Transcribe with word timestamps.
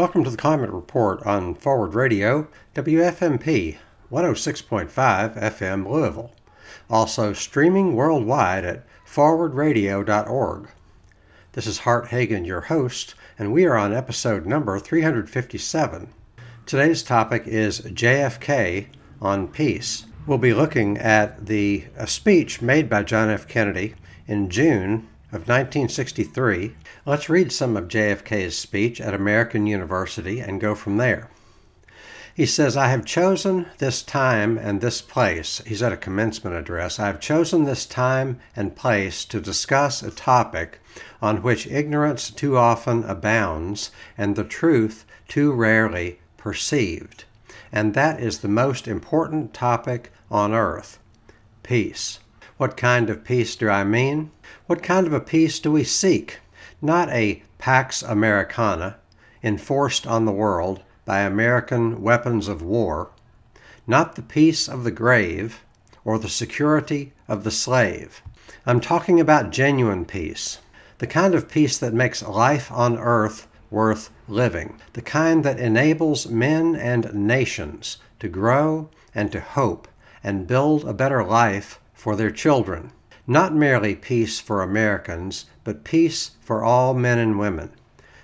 Welcome 0.00 0.24
to 0.24 0.30
the 0.30 0.36
Climate 0.38 0.70
Report 0.70 1.22
on 1.26 1.54
Forward 1.54 1.92
Radio, 1.92 2.48
WFMP 2.74 3.76
106.5 4.10 4.90
FM 5.38 5.86
Louisville. 5.86 6.32
Also 6.88 7.34
streaming 7.34 7.94
worldwide 7.94 8.64
at 8.64 8.86
forwardradio.org. 9.06 10.70
This 11.52 11.66
is 11.66 11.80
Hart 11.80 12.08
Hagen, 12.08 12.46
your 12.46 12.62
host, 12.62 13.14
and 13.38 13.52
we 13.52 13.66
are 13.66 13.76
on 13.76 13.92
episode 13.92 14.46
number 14.46 14.78
357. 14.78 16.08
Today's 16.64 17.02
topic 17.02 17.46
is 17.46 17.82
JFK 17.82 18.86
on 19.20 19.48
peace. 19.48 20.06
We'll 20.26 20.38
be 20.38 20.54
looking 20.54 20.96
at 20.96 21.44
the 21.44 21.84
speech 22.06 22.62
made 22.62 22.88
by 22.88 23.02
John 23.02 23.28
F. 23.28 23.46
Kennedy 23.46 23.96
in 24.26 24.48
June 24.48 25.09
of 25.32 25.48
1963. 25.48 26.74
Let's 27.06 27.28
read 27.28 27.52
some 27.52 27.76
of 27.76 27.88
JFK's 27.88 28.58
speech 28.58 29.00
at 29.00 29.14
American 29.14 29.66
University 29.66 30.40
and 30.40 30.60
go 30.60 30.74
from 30.74 30.96
there. 30.96 31.30
He 32.34 32.46
says, 32.46 32.76
I 32.76 32.88
have 32.88 33.04
chosen 33.04 33.66
this 33.78 34.02
time 34.02 34.56
and 34.56 34.80
this 34.80 35.00
place. 35.00 35.60
He's 35.66 35.82
at 35.82 35.92
a 35.92 35.96
commencement 35.96 36.56
address. 36.56 36.98
I 36.98 37.06
have 37.06 37.20
chosen 37.20 37.64
this 37.64 37.84
time 37.84 38.40
and 38.56 38.74
place 38.74 39.24
to 39.26 39.40
discuss 39.40 40.02
a 40.02 40.10
topic 40.10 40.80
on 41.20 41.42
which 41.42 41.66
ignorance 41.66 42.30
too 42.30 42.56
often 42.56 43.04
abounds 43.04 43.90
and 44.16 44.36
the 44.36 44.44
truth 44.44 45.04
too 45.28 45.52
rarely 45.52 46.20
perceived. 46.36 47.24
And 47.72 47.94
that 47.94 48.20
is 48.20 48.38
the 48.38 48.48
most 48.48 48.88
important 48.88 49.52
topic 49.52 50.12
on 50.30 50.54
earth 50.54 50.98
peace. 51.62 52.20
What 52.60 52.76
kind 52.76 53.08
of 53.08 53.24
peace 53.24 53.56
do 53.56 53.70
I 53.70 53.84
mean? 53.84 54.32
What 54.66 54.82
kind 54.82 55.06
of 55.06 55.14
a 55.14 55.20
peace 55.20 55.58
do 55.60 55.72
we 55.72 55.82
seek? 55.82 56.40
Not 56.82 57.08
a 57.08 57.42
Pax 57.56 58.02
Americana 58.02 58.98
enforced 59.42 60.06
on 60.06 60.26
the 60.26 60.32
world 60.32 60.82
by 61.06 61.20
American 61.20 62.02
weapons 62.02 62.48
of 62.48 62.60
war, 62.60 63.12
not 63.86 64.14
the 64.14 64.20
peace 64.20 64.68
of 64.68 64.84
the 64.84 64.90
grave 64.90 65.64
or 66.04 66.18
the 66.18 66.28
security 66.28 67.14
of 67.26 67.44
the 67.44 67.50
slave. 67.50 68.20
I'm 68.66 68.82
talking 68.82 69.18
about 69.18 69.52
genuine 69.52 70.04
peace, 70.04 70.58
the 70.98 71.06
kind 71.06 71.34
of 71.34 71.48
peace 71.48 71.78
that 71.78 71.94
makes 71.94 72.22
life 72.22 72.70
on 72.70 72.98
earth 72.98 73.48
worth 73.70 74.10
living, 74.28 74.78
the 74.92 75.00
kind 75.00 75.44
that 75.44 75.58
enables 75.58 76.28
men 76.28 76.76
and 76.76 77.14
nations 77.14 77.96
to 78.18 78.28
grow 78.28 78.90
and 79.14 79.32
to 79.32 79.40
hope 79.40 79.88
and 80.22 80.46
build 80.46 80.84
a 80.84 80.92
better 80.92 81.24
life 81.24 81.79
for 82.00 82.16
their 82.16 82.30
children. 82.30 82.90
Not 83.26 83.54
merely 83.54 83.94
peace 83.94 84.40
for 84.40 84.62
Americans, 84.62 85.44
but 85.64 85.84
peace 85.84 86.30
for 86.40 86.64
all 86.64 86.94
men 86.94 87.18
and 87.18 87.38
women. 87.38 87.72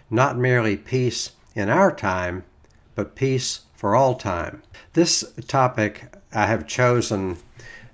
Not 0.09 0.39
merely 0.39 0.79
peace 0.79 1.33
in 1.55 1.69
our 1.69 1.95
time, 1.95 2.45
but 2.95 3.15
peace 3.15 3.61
for 3.75 3.95
all 3.95 4.15
time. 4.15 4.63
This 4.95 5.31
topic 5.47 6.05
I 6.33 6.47
have 6.47 6.67
chosen 6.67 7.37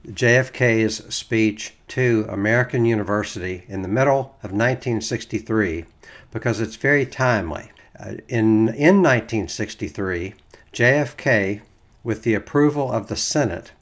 JFK's 0.07 1.13
speech 1.13 1.75
to 1.89 2.27
American 2.29 2.85
University 2.85 3.65
in 3.67 3.83
the 3.83 3.89
middle 3.89 4.37
of 4.45 4.53
1963 4.53 5.85
because 6.31 6.61
it's 6.61 6.77
very 6.77 7.05
timely. 7.05 7.73
Uh, 7.99 8.15
in, 8.29 8.69
in 8.69 9.03
1963, 9.03 10.35
JFK, 10.73 11.61
with 12.05 12.23
the 12.23 12.35
approval 12.35 12.91
of 12.91 13.09
the 13.09 13.17
Senate, 13.17 13.73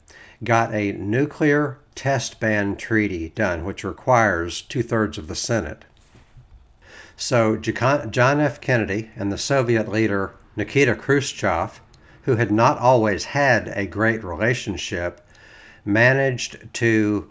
got 0.43 0.73
a 0.73 0.93
nuclear 0.93 1.77
test 1.95 2.39
ban 2.39 2.75
treaty 2.75 3.29
done, 3.29 3.63
which 3.63 3.83
requires 3.83 4.61
two 4.61 4.81
thirds 4.81 5.17
of 5.17 5.27
the 5.27 5.35
Senate. 5.35 5.85
So 7.15 7.55
John 7.57 8.39
F. 8.39 8.59
Kennedy 8.59 9.11
and 9.15 9.31
the 9.31 9.37
Soviet 9.37 9.87
leader 9.87 10.33
Nikita 10.55 10.95
Khrushchev, 10.95 11.79
who 12.23 12.35
had 12.35 12.51
not 12.51 12.77
always 12.77 13.25
had 13.25 13.67
a 13.75 13.85
great 13.85 14.23
relationship, 14.23 15.21
managed 15.85 16.73
to 16.73 17.29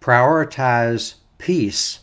prioritize 0.00 1.14
peace 1.38 2.00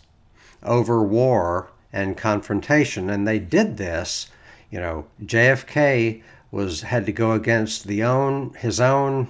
over 0.64 1.04
war 1.04 1.72
and 1.92 2.18
confrontation. 2.18 3.10
And 3.10 3.28
they 3.28 3.40
did 3.40 3.78
this. 3.78 4.28
You 4.72 4.80
know, 4.80 5.06
JFK 5.24 6.22
was 6.52 6.82
had 6.82 7.06
to 7.06 7.12
go 7.12 7.32
against 7.34 7.88
the 7.88 8.04
own 8.04 8.54
his 8.56 8.80
own 8.80 9.28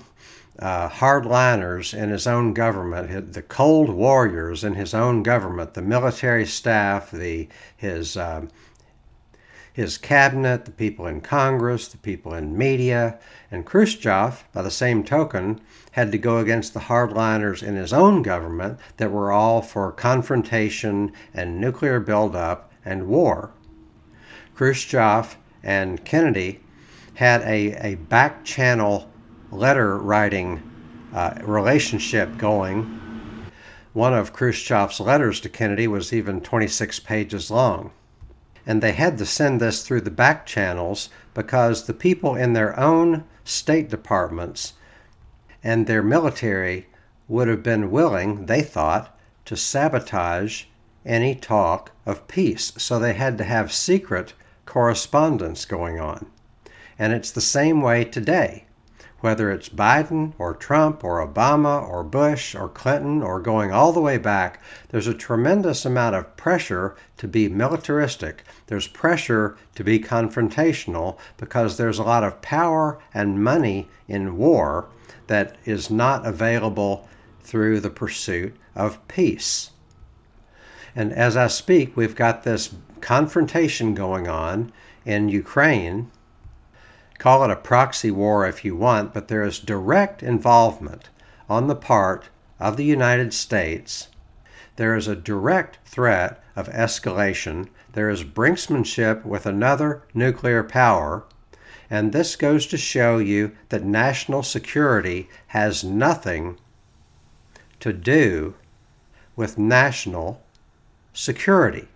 uh, 0.61 0.89
hardliners 0.89 1.93
in 1.93 2.09
his 2.09 2.27
own 2.27 2.53
government, 2.53 3.33
the 3.33 3.41
cold 3.41 3.89
warriors 3.89 4.63
in 4.63 4.75
his 4.75 4.93
own 4.93 5.23
government, 5.23 5.73
the 5.73 5.81
military 5.81 6.45
staff, 6.45 7.11
the 7.11 7.47
his 7.75 8.17
um, 8.17 8.49
his 9.71 9.97
cabinet, 9.97 10.65
the 10.65 10.71
people 10.71 11.07
in 11.07 11.21
Congress, 11.21 11.87
the 11.87 11.97
people 11.97 12.33
in 12.33 12.57
media, 12.57 13.17
and 13.49 13.65
Khrushchev, 13.65 14.43
by 14.51 14.61
the 14.61 14.69
same 14.69 15.05
token, 15.05 15.61
had 15.91 16.11
to 16.11 16.17
go 16.17 16.37
against 16.39 16.73
the 16.73 16.81
hardliners 16.81 17.63
in 17.63 17.75
his 17.75 17.93
own 17.93 18.21
government 18.21 18.77
that 18.97 19.11
were 19.11 19.31
all 19.31 19.61
for 19.61 19.93
confrontation 19.93 21.13
and 21.33 21.61
nuclear 21.61 22.01
buildup 22.01 22.73
and 22.83 23.07
war. 23.07 23.51
Khrushchev 24.53 25.37
and 25.63 26.03
Kennedy 26.03 26.59
had 27.13 27.41
a, 27.43 27.73
a 27.91 27.95
back 27.95 28.43
channel 28.43 29.09
letter 29.51 29.97
writing 29.97 30.61
uh, 31.13 31.33
relationship 31.41 32.37
going. 32.37 32.99
One 33.93 34.13
of 34.13 34.33
Khrushchev's 34.33 34.99
letters 34.99 35.39
to 35.41 35.49
Kennedy 35.49 35.87
was 35.87 36.13
even 36.13 36.41
26 36.41 36.99
pages 36.99 37.49
long. 37.49 37.91
And 38.65 38.83
they 38.83 38.91
had 38.91 39.17
to 39.17 39.25
send 39.25 39.59
this 39.59 39.81
through 39.81 40.01
the 40.01 40.11
back 40.11 40.45
channels 40.45 41.09
because 41.33 41.85
the 41.85 41.93
people 41.93 42.35
in 42.35 42.53
their 42.53 42.79
own 42.79 43.23
State 43.43 43.89
Departments 43.89 44.73
and 45.63 45.87
their 45.87 46.03
military 46.03 46.87
would 47.27 47.47
have 47.47 47.63
been 47.63 47.91
willing, 47.91 48.45
they 48.45 48.61
thought, 48.61 49.17
to 49.45 49.55
sabotage 49.55 50.65
any 51.05 51.33
talk 51.33 51.91
of 52.05 52.27
peace. 52.27 52.71
So 52.77 52.99
they 52.99 53.13
had 53.13 53.37
to 53.39 53.43
have 53.43 53.73
secret 53.73 54.33
correspondence 54.65 55.65
going 55.65 55.99
on. 55.99 56.27
And 56.99 57.13
it's 57.13 57.31
the 57.31 57.41
same 57.41 57.81
way 57.81 58.03
today 58.03 58.65
whether 59.21 59.51
it's 59.51 59.69
Biden 59.69 60.33
or 60.37 60.53
Trump 60.53 61.03
or 61.03 61.25
Obama 61.25 61.87
or 61.87 62.03
Bush 62.03 62.55
or 62.55 62.69
Clinton 62.69 63.21
or 63.21 63.39
going 63.39 63.71
all 63.71 63.91
the 63.91 64.01
way 64.01 64.17
back, 64.17 64.61
there's 64.89 65.07
a 65.07 65.13
tremendous 65.13 65.85
amount 65.85 66.15
of 66.15 66.37
pressure 66.37 66.95
to 67.17 67.27
be 67.27 67.49
militaristic. 67.49 68.43
There's 68.67 68.87
pressure 68.87 69.57
to 69.75 69.83
be 69.83 69.99
confrontational 69.99 71.17
because 71.37 71.77
there's 71.77 71.99
a 71.99 72.03
lot 72.03 72.23
of 72.23 72.41
power 72.41 72.99
and 73.13 73.43
money 73.43 73.87
in 74.07 74.37
war 74.37 74.87
that 75.27 75.57
is 75.65 75.89
not 75.89 76.25
available 76.25 77.07
through 77.41 77.79
the 77.79 77.89
pursuit 77.89 78.55
of 78.75 79.05
peace. 79.07 79.71
And 80.95 81.13
as 81.13 81.37
I 81.37 81.47
speak, 81.47 81.95
we've 81.95 82.15
got 82.15 82.43
this 82.43 82.73
confrontation 83.01 83.93
going 83.93 84.27
on 84.27 84.71
in 85.05 85.29
Ukraine 85.29 86.11
Call 87.19 87.43
it 87.43 87.51
a 87.51 87.57
proxy 87.57 88.11
war 88.11 88.47
if 88.47 88.63
you 88.63 88.77
want, 88.77 89.13
but 89.13 89.27
there 89.27 89.43
is 89.43 89.59
direct 89.59 90.23
involvement 90.23 91.09
on 91.49 91.67
the 91.67 91.75
part 91.75 92.29
of 92.61 92.77
the 92.77 92.85
United 92.85 93.33
States. 93.33 94.07
There 94.77 94.95
is 94.95 95.05
a 95.05 95.17
direct 95.17 95.79
threat 95.85 96.41
of 96.55 96.69
escalation. 96.69 97.67
There 97.91 98.09
is 98.09 98.23
brinksmanship 98.23 99.25
with 99.25 99.45
another 99.45 100.03
nuclear 100.13 100.63
power. 100.63 101.25
And 101.89 102.13
this 102.13 102.37
goes 102.37 102.65
to 102.67 102.77
show 102.77 103.17
you 103.17 103.51
that 103.67 103.83
national 103.83 104.43
security 104.43 105.27
has 105.47 105.83
nothing 105.83 106.57
to 107.81 107.91
do 107.91 108.55
with 109.35 109.57
national 109.57 110.41
security. 111.11 111.89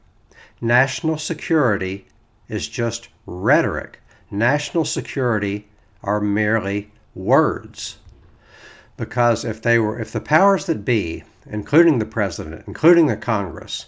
National 0.60 1.18
security 1.18 2.08
is 2.50 2.68
just 2.68 3.08
rhetoric 3.26 4.02
national 4.34 4.86
security 4.86 5.68
are 6.04 6.20
merely 6.20 6.92
words. 7.16 7.98
Because 8.98 9.46
if 9.46 9.62
they 9.62 9.80
were 9.80 10.00
if 10.00 10.12
the 10.12 10.20
powers 10.20 10.66
that 10.66 10.84
be, 10.84 11.24
including 11.46 12.00
the 12.00 12.06
president, 12.06 12.64
including 12.68 13.08
the 13.08 13.18
Congress, 13.18 13.88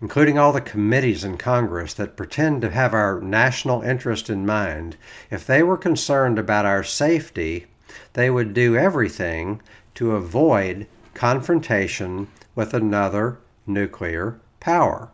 including 0.00 0.38
all 0.38 0.52
the 0.52 0.60
committees 0.60 1.22
in 1.22 1.38
Congress 1.38 1.94
that 1.94 2.16
pretend 2.16 2.60
to 2.60 2.70
have 2.70 2.92
our 2.92 3.20
national 3.20 3.82
interest 3.82 4.28
in 4.28 4.44
mind, 4.44 4.96
if 5.30 5.46
they 5.46 5.62
were 5.62 5.76
concerned 5.76 6.38
about 6.38 6.66
our 6.66 6.82
safety, 6.82 7.66
they 8.14 8.30
would 8.30 8.52
do 8.54 8.76
everything 8.76 9.60
to 9.94 10.12
avoid 10.12 10.86
confrontation 11.14 12.26
with 12.54 12.74
another 12.74 13.38
nuclear 13.66 14.40
power. 14.60 15.10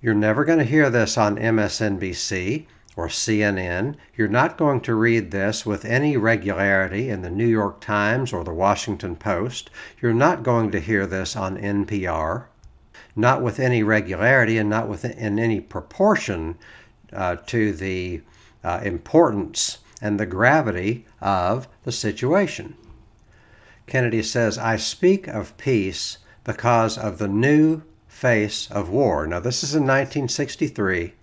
You're 0.00 0.14
never 0.14 0.44
going 0.44 0.58
to 0.58 0.64
hear 0.64 0.90
this 0.90 1.16
on 1.16 1.36
MSNBC 1.36 2.66
or 2.96 3.08
CNN. 3.08 3.96
You're 4.14 4.28
not 4.28 4.58
going 4.58 4.80
to 4.82 4.94
read 4.94 5.30
this 5.30 5.64
with 5.64 5.84
any 5.84 6.16
regularity 6.16 7.08
in 7.08 7.22
the 7.22 7.30
New 7.30 7.46
York 7.46 7.80
Times 7.80 8.32
or 8.32 8.44
the 8.44 8.52
Washington 8.52 9.16
Post. 9.16 9.70
You're 10.00 10.12
not 10.12 10.42
going 10.42 10.70
to 10.72 10.80
hear 10.80 11.06
this 11.06 11.34
on 11.34 11.56
NPR. 11.56 12.46
Not 13.14 13.42
with 13.42 13.60
any 13.60 13.82
regularity 13.82 14.58
and 14.58 14.70
not 14.70 14.88
with 14.88 15.04
in 15.04 15.38
any 15.38 15.60
proportion 15.60 16.56
uh, 17.12 17.36
to 17.46 17.72
the 17.72 18.22
uh, 18.64 18.80
importance 18.82 19.78
and 20.00 20.18
the 20.18 20.26
gravity 20.26 21.06
of 21.20 21.68
the 21.84 21.92
situation. 21.92 22.74
Kennedy 23.86 24.22
says, 24.22 24.58
I 24.58 24.76
speak 24.76 25.28
of 25.28 25.56
peace 25.58 26.18
because 26.44 26.96
of 26.96 27.18
the 27.18 27.28
new 27.28 27.82
face 28.08 28.70
of 28.70 28.88
war. 28.88 29.26
Now, 29.26 29.40
this 29.40 29.62
is 29.62 29.74
in 29.74 29.82
1963. 29.82 31.14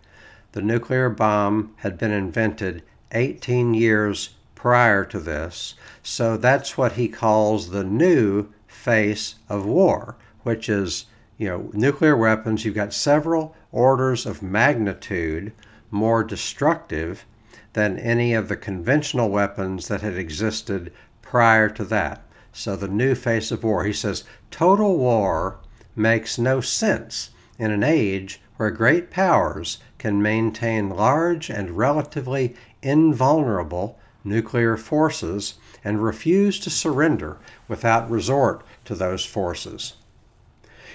The 0.51 0.62
nuclear 0.62 1.10
bomb 1.10 1.74
had 1.78 1.98
been 1.98 2.12
invented 2.12 2.84
18 3.12 3.74
years 3.74 4.36
prior 4.56 5.06
to 5.06 5.19
this, 5.19 5.75
so 6.01 6.38
that's 6.38 6.78
what 6.78 6.94
he 6.94 7.07
calls 7.07 7.69
the 7.69 7.84
new 7.84 8.50
face 8.68 9.36
of 9.48 9.66
war, 9.66 10.16
which 10.44 10.68
is, 10.68 11.06
you 11.38 11.48
know, 11.48 11.69
nuclear 11.74 12.18
weapons. 12.18 12.66
You've 12.66 12.75
got 12.75 12.94
several 12.94 13.56
orders 13.72 14.25
of 14.25 14.42
magnitude 14.42 15.54
more 15.92 16.24
destructive 16.24 17.25
than 17.74 18.00
any 18.00 18.34
of 18.34 18.48
the 18.48 18.57
conventional 18.57 19.30
weapons 19.30 19.88
that 19.88 20.02
had 20.02 20.18
existed 20.18 20.92
prior 21.22 21.69
to 21.69 21.84
that. 21.86 22.24
So, 22.52 22.75
the 22.75 22.88
new 22.88 23.13
face 23.13 23.52
of 23.52 23.63
war. 23.63 23.84
He 23.84 23.94
says 23.94 24.24
total 24.50 24.98
war 24.98 25.60
makes 25.95 26.40
no 26.40 26.60
sense 26.60 27.30
in 27.60 27.69
an 27.72 27.84
age 27.84 28.42
where 28.57 28.72
great 28.72 29.12
powers 29.12 29.78
can 30.00 30.22
maintain 30.22 30.90
large 30.90 31.50
and 31.50 31.78
relatively 31.78 32.56
invulnerable 32.81 34.00
nuclear 34.24 34.75
forces 34.75 35.56
and 35.84 36.04
refuse 36.04 36.60
to 36.60 36.69
surrender 36.69 37.38
without 37.68 38.10
resort 38.10 38.63
to 38.86 38.96
those 38.96 39.25
forces. 39.25 39.94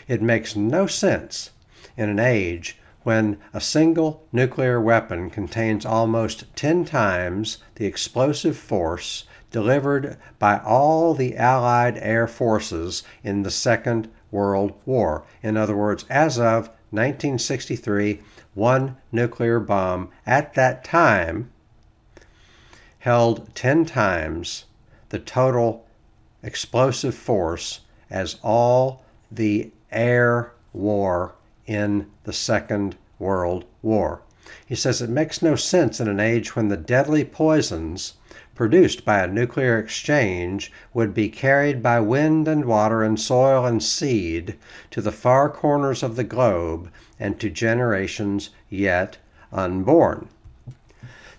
It 0.08 0.20
makes 0.20 0.56
no 0.56 0.86
sense 0.86 1.50
in 1.96 2.08
an 2.08 2.18
age 2.18 2.78
when 3.04 3.38
a 3.52 3.60
single 3.60 4.26
nuclear 4.32 4.80
weapon 4.80 5.30
contains 5.30 5.86
almost 5.86 6.44
10 6.56 6.84
times 6.86 7.58
the 7.76 7.86
explosive 7.86 8.56
force 8.56 9.24
delivered 9.50 10.16
by 10.38 10.58
all 10.58 11.14
the 11.14 11.36
Allied 11.36 11.96
air 11.98 12.26
forces 12.26 13.02
in 13.22 13.42
the 13.42 13.50
Second 13.50 14.08
World 14.30 14.72
War. 14.84 15.24
In 15.42 15.56
other 15.56 15.76
words, 15.76 16.04
as 16.10 16.38
of 16.38 16.70
1963, 16.94 18.20
one 18.54 18.96
nuclear 19.10 19.60
bomb 19.60 20.10
at 20.26 20.54
that 20.54 20.84
time 20.84 21.50
held 23.00 23.54
10 23.54 23.84
times 23.84 24.64
the 25.10 25.18
total 25.18 25.86
explosive 26.42 27.14
force 27.14 27.80
as 28.08 28.38
all 28.42 29.04
the 29.30 29.70
air 29.90 30.52
war 30.72 31.34
in 31.66 32.10
the 32.24 32.32
Second 32.32 32.96
World 33.18 33.64
War. 33.82 34.22
He 34.66 34.74
says 34.74 35.02
it 35.02 35.10
makes 35.10 35.42
no 35.42 35.56
sense 35.56 36.00
in 36.00 36.08
an 36.08 36.20
age 36.20 36.54
when 36.54 36.68
the 36.68 36.76
deadly 36.76 37.24
poisons 37.24 38.14
produced 38.54 39.04
by 39.04 39.20
a 39.20 39.26
nuclear 39.26 39.78
exchange 39.78 40.72
would 40.92 41.12
be 41.12 41.28
carried 41.28 41.82
by 41.82 41.98
wind 42.00 42.46
and 42.46 42.64
water 42.64 43.02
and 43.02 43.18
soil 43.18 43.66
and 43.66 43.82
seed 43.82 44.56
to 44.90 45.00
the 45.00 45.12
far 45.12 45.48
corners 45.50 46.02
of 46.02 46.16
the 46.16 46.24
globe 46.24 46.90
and 47.18 47.40
to 47.40 47.50
generations 47.50 48.50
yet 48.68 49.18
unborn. 49.52 50.28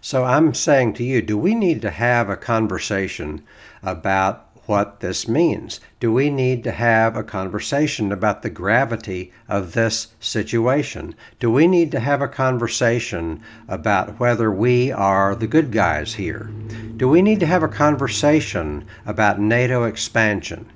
So 0.01 0.23
I'm 0.23 0.53
saying 0.53 0.94
to 0.94 1.03
you, 1.03 1.21
do 1.21 1.38
we 1.38 1.56
need 1.56 1.81
to 1.81 1.89
have 1.89 2.29
a 2.29 2.38
conversation 2.38 3.41
about 3.81 4.45
what 4.68 5.00
this 5.00 5.27
means? 5.27 5.79
Do 6.00 6.11
we 6.11 6.29
need 6.29 6.63
to 6.63 6.71
have 6.71 7.15
a 7.15 7.23
conversation 7.23 8.11
about 8.11 8.41
the 8.41 8.50
gravity 8.50 9.31
of 9.47 9.73
this 9.73 10.09
situation? 10.19 11.15
Do 11.39 11.51
we 11.51 11.68
need 11.68 11.91
to 11.91 12.00
have 12.00 12.21
a 12.21 12.27
conversation 12.27 13.41
about 13.68 14.19
whether 14.19 14.51
we 14.51 14.91
are 14.91 15.35
the 15.35 15.47
good 15.47 15.71
guys 15.71 16.15
here? 16.15 16.50
Do 16.95 17.09
we 17.09 17.21
need 17.21 17.42
to 17.42 17.45
have 17.45 17.62
a 17.62 17.68
conversation 17.68 18.86
about 19.06 19.38
NATO 19.38 19.83
expansion? 19.83 20.71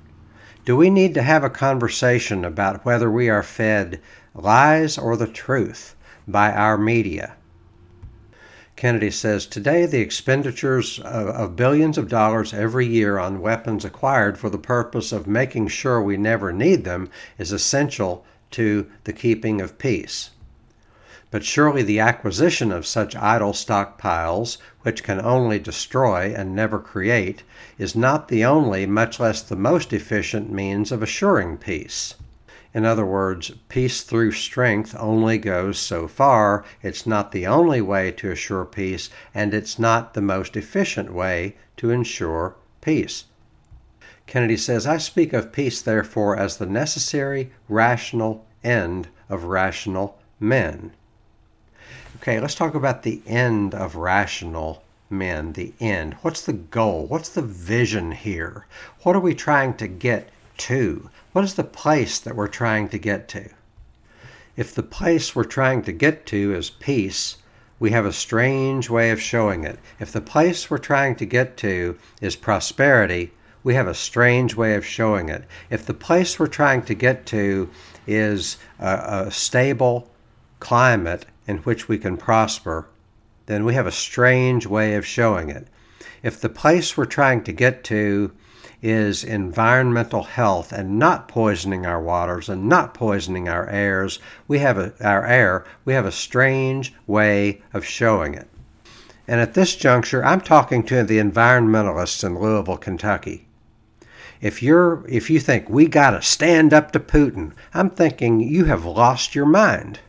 Do 0.66 0.76
we 0.76 0.90
need 0.90 1.14
to 1.14 1.22
have 1.22 1.44
a 1.44 1.48
conversation 1.48 2.44
about 2.44 2.84
whether 2.84 3.10
we 3.10 3.30
are 3.30 3.42
fed 3.42 4.02
lies 4.34 4.98
or 4.98 5.16
the 5.16 5.26
truth 5.26 5.96
by 6.28 6.52
our 6.52 6.76
media? 6.76 7.36
Kennedy 8.76 9.10
says 9.10 9.46
today 9.46 9.86
the 9.86 10.00
expenditures 10.00 10.98
of, 10.98 11.28
of, 11.28 11.56
billions 11.56 11.96
of 11.96 12.08
dollars 12.08 12.52
every 12.52 12.86
year 12.86 13.18
on 13.18 13.40
weapons 13.40 13.86
acquired 13.86 14.36
for 14.36 14.50
the 14.50 14.58
purpose 14.58 15.12
of 15.12 15.26
making 15.26 15.68
sure 15.68 16.02
we 16.02 16.18
never 16.18 16.52
need 16.52 16.84
them 16.84 17.08
is 17.38 17.50
essential 17.50 18.26
to 18.50 18.90
the 19.04 19.14
keeping 19.14 19.62
of 19.62 19.78
peace. 19.78 20.32
But 21.32 21.44
surely 21.44 21.84
the 21.84 22.00
acquisition 22.00 22.72
of 22.72 22.86
such 22.86 23.14
idle 23.14 23.52
stockpiles, 23.52 24.58
which 24.82 25.04
can 25.04 25.20
only 25.20 25.60
destroy 25.60 26.34
and 26.36 26.56
never 26.56 26.80
create, 26.80 27.44
is 27.78 27.94
not 27.94 28.26
the 28.26 28.44
only, 28.44 28.84
much 28.84 29.20
less 29.20 29.40
the 29.40 29.54
most 29.54 29.92
efficient 29.92 30.50
means 30.50 30.90
of 30.90 31.04
assuring 31.04 31.56
peace. 31.56 32.16
In 32.74 32.84
other 32.84 33.06
words, 33.06 33.52
peace 33.68 34.02
through 34.02 34.32
strength 34.32 34.94
only 34.98 35.38
goes 35.38 35.78
so 35.78 36.08
far. 36.08 36.64
It's 36.82 37.06
not 37.06 37.30
the 37.30 37.46
only 37.46 37.80
way 37.80 38.10
to 38.12 38.32
assure 38.32 38.64
peace, 38.64 39.08
and 39.32 39.54
it's 39.54 39.78
not 39.78 40.14
the 40.14 40.20
most 40.20 40.56
efficient 40.56 41.12
way 41.12 41.56
to 41.76 41.90
ensure 41.90 42.56
peace. 42.80 43.26
Kennedy 44.26 44.56
says, 44.56 44.86
I 44.86 44.98
speak 44.98 45.32
of 45.32 45.52
peace, 45.52 45.80
therefore, 45.82 46.36
as 46.36 46.56
the 46.56 46.66
necessary, 46.66 47.52
rational 47.68 48.46
end 48.62 49.08
of 49.28 49.44
rational 49.44 50.18
men. 50.40 50.92
Okay, 52.20 52.38
let's 52.38 52.54
talk 52.54 52.74
about 52.74 53.02
the 53.02 53.22
end 53.26 53.74
of 53.74 53.96
rational 53.96 54.82
men, 55.08 55.54
the 55.54 55.72
end. 55.80 56.18
What's 56.20 56.42
the 56.42 56.52
goal? 56.52 57.06
What's 57.06 57.30
the 57.30 57.40
vision 57.40 58.12
here? 58.12 58.66
What 59.04 59.16
are 59.16 59.20
we 59.20 59.34
trying 59.34 59.72
to 59.78 59.88
get 59.88 60.28
to? 60.58 61.08
What 61.32 61.44
is 61.44 61.54
the 61.54 61.64
place 61.64 62.18
that 62.18 62.36
we're 62.36 62.46
trying 62.46 62.90
to 62.90 62.98
get 62.98 63.26
to? 63.28 63.48
If 64.54 64.74
the 64.74 64.82
place 64.82 65.34
we're 65.34 65.44
trying 65.44 65.80
to 65.84 65.92
get 65.92 66.26
to 66.26 66.54
is 66.54 66.68
peace, 66.68 67.38
we 67.78 67.92
have 67.92 68.04
a 68.04 68.12
strange 68.12 68.90
way 68.90 69.08
of 69.08 69.18
showing 69.18 69.64
it. 69.64 69.78
If 69.98 70.12
the 70.12 70.20
place 70.20 70.68
we're 70.68 70.76
trying 70.76 71.16
to 71.16 71.24
get 71.24 71.56
to 71.56 71.96
is 72.20 72.36
prosperity, 72.36 73.32
we 73.64 73.72
have 73.76 73.88
a 73.88 73.94
strange 73.94 74.54
way 74.54 74.74
of 74.74 74.84
showing 74.84 75.30
it. 75.30 75.44
If 75.70 75.86
the 75.86 75.94
place 75.94 76.38
we're 76.38 76.48
trying 76.48 76.82
to 76.82 76.94
get 76.94 77.24
to 77.26 77.70
is 78.06 78.58
a, 78.78 79.24
a 79.26 79.30
stable 79.30 80.10
climate 80.60 81.26
in 81.46 81.58
which 81.58 81.88
we 81.88 81.98
can 81.98 82.16
prosper, 82.16 82.88
then 83.46 83.64
we 83.64 83.74
have 83.74 83.86
a 83.86 83.92
strange 83.92 84.66
way 84.66 84.94
of 84.94 85.04
showing 85.04 85.50
it. 85.50 85.66
If 86.22 86.40
the 86.40 86.48
place 86.48 86.96
we're 86.96 87.06
trying 87.06 87.42
to 87.44 87.52
get 87.52 87.82
to 87.84 88.32
is 88.82 89.24
environmental 89.24 90.22
health 90.22 90.72
and 90.72 90.98
not 90.98 91.28
poisoning 91.28 91.84
our 91.84 92.00
waters 92.00 92.48
and 92.48 92.68
not 92.68 92.94
poisoning 92.94 93.48
our 93.48 93.68
airs. 93.68 94.18
We 94.48 94.58
have 94.60 94.78
a, 94.78 94.92
our 95.02 95.26
air. 95.26 95.64
We 95.84 95.92
have 95.92 96.06
a 96.06 96.12
strange 96.12 96.94
way 97.06 97.62
of 97.74 97.84
showing 97.84 98.34
it. 98.34 98.48
And 99.28 99.40
at 99.40 99.54
this 99.54 99.76
juncture, 99.76 100.24
I'm 100.24 100.40
talking 100.40 100.82
to 100.84 101.04
the 101.04 101.18
environmentalists 101.18 102.24
in 102.24 102.38
Louisville, 102.38 102.78
Kentucky. 102.78 103.46
If 104.40 104.62
you're 104.62 105.04
if 105.06 105.28
you 105.28 105.38
think 105.38 105.68
we 105.68 105.86
got 105.86 106.12
to 106.12 106.22
stand 106.22 106.72
up 106.72 106.92
to 106.92 107.00
Putin, 107.00 107.52
I'm 107.74 107.90
thinking 107.90 108.40
you 108.40 108.64
have 108.64 108.86
lost 108.86 109.34
your 109.34 109.44
mind. 109.44 110.00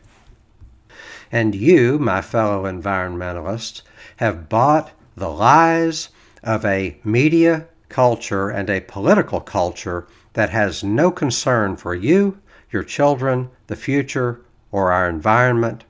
And 1.32 1.54
you, 1.54 1.98
my 1.98 2.20
fellow 2.20 2.64
environmentalists, 2.64 3.80
have 4.16 4.50
bought 4.50 4.92
the 5.16 5.30
lies 5.30 6.10
of 6.42 6.64
a 6.64 6.98
media 7.02 7.66
culture 7.88 8.50
and 8.50 8.68
a 8.68 8.82
political 8.82 9.40
culture 9.40 10.06
that 10.34 10.50
has 10.50 10.84
no 10.84 11.10
concern 11.10 11.76
for 11.76 11.94
you, 11.94 12.38
your 12.70 12.82
children, 12.82 13.50
the 13.66 13.76
future, 13.76 14.42
or 14.70 14.92
our 14.92 15.08
environment. 15.08 15.84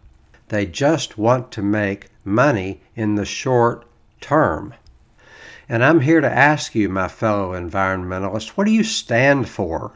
They 0.49 0.67
just 0.67 1.19
want 1.19 1.51
to 1.53 1.63
make 1.63 2.09
money 2.25 2.81
in 2.95 3.17
the 3.17 3.25
short 3.25 3.85
term. 4.21 4.75
And 5.69 5.85
I'm 5.85 6.01
here 6.01 6.21
to 6.21 6.31
ask 6.31 6.75
you, 6.75 6.89
my 6.89 7.09
fellow 7.09 7.53
environmentalists, 7.53 8.51
what 8.51 8.67
do 8.67 8.73
you 8.73 8.85
stand 8.85 9.49
for? 9.49 9.93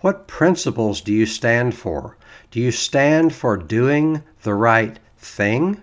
What 0.00 0.28
principles 0.28 1.00
do 1.00 1.12
you 1.12 1.26
stand 1.26 1.74
for? 1.74 2.16
Do 2.52 2.60
you 2.60 2.70
stand 2.70 3.34
for 3.34 3.56
doing 3.56 4.22
the 4.42 4.52
right 4.52 4.98
thing? 5.16 5.80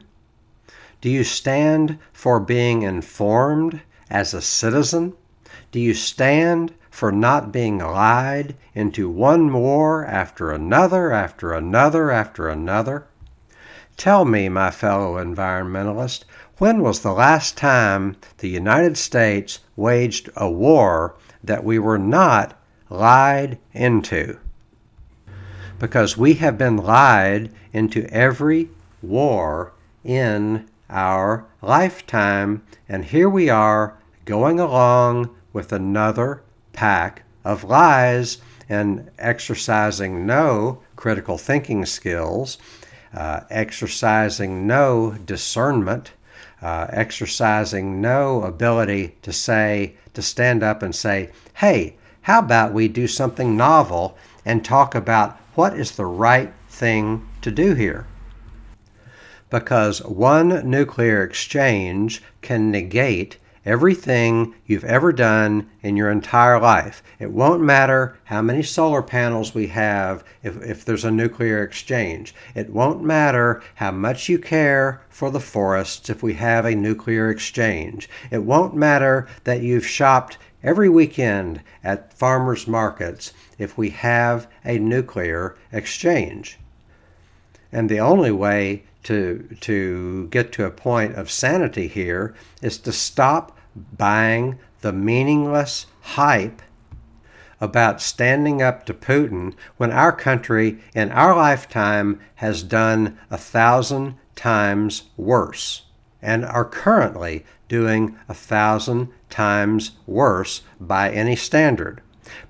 Do 1.02 1.10
you 1.10 1.24
stand 1.24 1.98
for 2.14 2.40
being 2.40 2.84
informed 2.84 3.82
as 4.08 4.36
a 4.36 4.42
citizen? 4.42 5.14
Do 5.72 5.80
you 5.80 5.96
stand 5.96 6.76
for 6.92 7.12
not 7.12 7.52
being 7.52 7.80
lied 7.80 8.56
into 8.76 9.10
one 9.10 9.52
war 9.52 10.06
after 10.06 10.52
another, 10.52 11.12
after 11.12 11.54
another, 11.54 12.12
after 12.12 12.48
another? 12.48 13.08
Tell 13.98 14.24
me, 14.24 14.48
my 14.48 14.70
fellow 14.70 15.16
environmentalist, 15.16 16.24
when 16.60 16.84
was 16.84 17.00
the 17.00 17.14
last 17.14 17.58
time 17.58 18.16
the 18.38 18.50
United 18.50 18.96
States 18.96 19.58
waged 19.76 20.30
a 20.36 20.48
war 20.48 21.16
that 21.44 21.64
we 21.64 21.80
were 21.80 21.98
not 21.98 22.62
lied 22.92 23.58
into? 23.74 24.38
Because 25.80 26.18
we 26.18 26.36
have 26.36 26.58
been 26.58 26.78
lied 26.78 27.52
into 27.74 28.06
every 28.08 28.70
war 29.02 29.72
in 30.04 30.70
our 30.90 31.46
lifetime. 31.62 32.64
And 32.88 33.06
here 33.06 33.30
we 33.30 33.50
are 33.50 33.98
going 34.26 34.60
along 34.60 35.36
with 35.54 35.72
another 35.72 36.42
pack 36.74 37.24
of 37.44 37.64
lies 37.64 38.40
and 38.68 39.10
exercising 39.18 40.26
no 40.26 40.82
critical 40.96 41.38
thinking 41.38 41.86
skills, 41.86 42.58
uh, 43.14 43.42
exercising 43.50 44.68
no 44.68 45.14
discernment, 45.26 46.12
uh, 46.62 46.88
exercising 46.92 48.02
no 48.02 48.44
ability 48.44 49.16
to 49.22 49.32
say, 49.34 49.96
to 50.14 50.22
stand 50.22 50.62
up 50.62 50.84
and 50.84 50.94
say, 50.94 51.30
hey, 51.56 51.96
how 52.22 52.40
about 52.40 52.74
we 52.74 52.88
do 52.88 53.08
something 53.08 53.56
novel 53.58 54.18
and 54.46 54.64
talk 54.64 54.94
about 54.94 55.39
what 55.56 55.78
is 55.78 55.92
the 55.92 56.06
right 56.06 56.54
thing 56.68 57.28
to 57.42 57.52
do 57.52 57.74
here? 57.74 58.08
Because 59.50 60.04
one 60.04 60.70
nuclear 60.70 61.24
exchange 61.24 62.22
can 62.42 62.72
negate 62.72 63.38
everything 63.66 64.56
you've 64.66 64.86
ever 64.86 65.12
done 65.12 65.70
in 65.82 65.98
your 65.98 66.10
entire 66.10 66.60
life. 66.60 67.04
It 67.20 67.32
won't 67.32 67.62
matter 67.62 68.18
how 68.26 68.42
many 68.42 68.64
solar 68.64 69.02
panels 69.02 69.54
we 69.54 69.68
have 69.68 70.24
if, 70.42 70.62
if 70.64 70.86
there's 70.86 71.06
a 71.06 71.12
nuclear 71.12 71.62
exchange. 71.62 72.34
It 72.56 72.70
won't 72.70 73.04
matter 73.04 73.62
how 73.76 73.92
much 73.92 74.30
you 74.30 74.40
care 74.40 75.02
for 75.10 75.30
the 75.30 75.40
forests 75.40 76.10
if 76.10 76.24
we 76.24 76.34
have 76.34 76.66
a 76.66 76.76
nuclear 76.76 77.30
exchange. 77.30 78.10
It 78.32 78.44
won't 78.44 78.76
matter 78.76 79.28
that 79.44 79.62
you've 79.62 79.86
shopped 79.86 80.38
every 80.64 80.90
weekend 80.90 81.62
at 81.84 82.14
farmers 82.14 82.68
markets 82.68 83.34
if 83.58 83.78
we 83.78 83.90
have 83.90 84.48
a 84.66 84.78
nuclear 84.78 85.56
exchange. 85.72 86.60
And 87.72 87.90
the 87.90 88.00
only 88.00 88.32
way 88.32 88.84
to, 89.04 89.56
to 89.62 90.28
get 90.28 90.52
to 90.54 90.66
a 90.66 90.72
point 90.72 91.16
of 91.16 91.32
sanity 91.32 91.88
here 91.88 92.34
is 92.62 92.78
to 92.80 92.92
stop 92.92 93.58
buying 93.98 94.60
the 94.82 94.92
meaningless 94.92 95.86
hype 96.02 96.62
about 97.62 98.02
standing 98.02 98.62
up 98.62 98.86
to 98.86 98.94
Putin 98.94 99.54
when 99.78 99.92
our 99.92 100.12
country 100.12 100.80
in 100.96 101.12
our 101.12 101.36
lifetime 101.36 102.20
has 102.36 102.64
done 102.64 103.18
a 103.30 103.38
thousand 103.38 104.16
times 104.36 105.04
worse 105.18 105.84
and 106.22 106.46
are 106.46 106.66
currently 106.66 107.46
doing 107.68 108.18
a 108.28 108.34
thousand 108.34 109.10
times 109.30 109.92
worse 110.06 110.62
by 110.80 111.10
any 111.12 111.36
standard. 111.36 112.02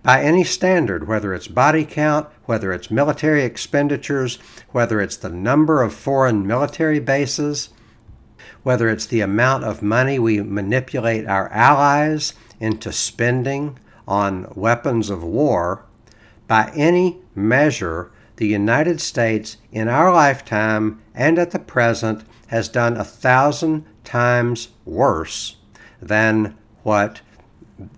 By 0.03 0.23
any 0.23 0.43
standard, 0.43 1.07
whether 1.07 1.33
it's 1.33 1.47
body 1.47 1.85
count, 1.85 2.27
whether 2.45 2.73
it's 2.73 2.91
military 2.91 3.43
expenditures, 3.43 4.37
whether 4.71 4.99
it's 4.99 5.17
the 5.17 5.29
number 5.29 5.81
of 5.81 5.93
foreign 5.93 6.45
military 6.45 6.99
bases, 6.99 7.69
whether 8.63 8.89
it's 8.89 9.05
the 9.05 9.21
amount 9.21 9.63
of 9.63 9.81
money 9.81 10.19
we 10.19 10.41
manipulate 10.41 11.27
our 11.27 11.49
allies 11.49 12.33
into 12.59 12.91
spending 12.91 13.79
on 14.07 14.51
weapons 14.55 15.09
of 15.09 15.23
war, 15.23 15.85
by 16.47 16.71
any 16.75 17.21
measure, 17.35 18.11
the 18.37 18.47
United 18.47 18.99
States 18.99 19.57
in 19.71 19.87
our 19.87 20.13
lifetime 20.13 21.01
and 21.13 21.37
at 21.37 21.51
the 21.51 21.59
present 21.59 22.23
has 22.47 22.67
done 22.67 22.97
a 22.97 23.03
thousand 23.03 23.85
times 24.03 24.69
worse 24.85 25.57
than 26.01 26.57
what 26.89 27.21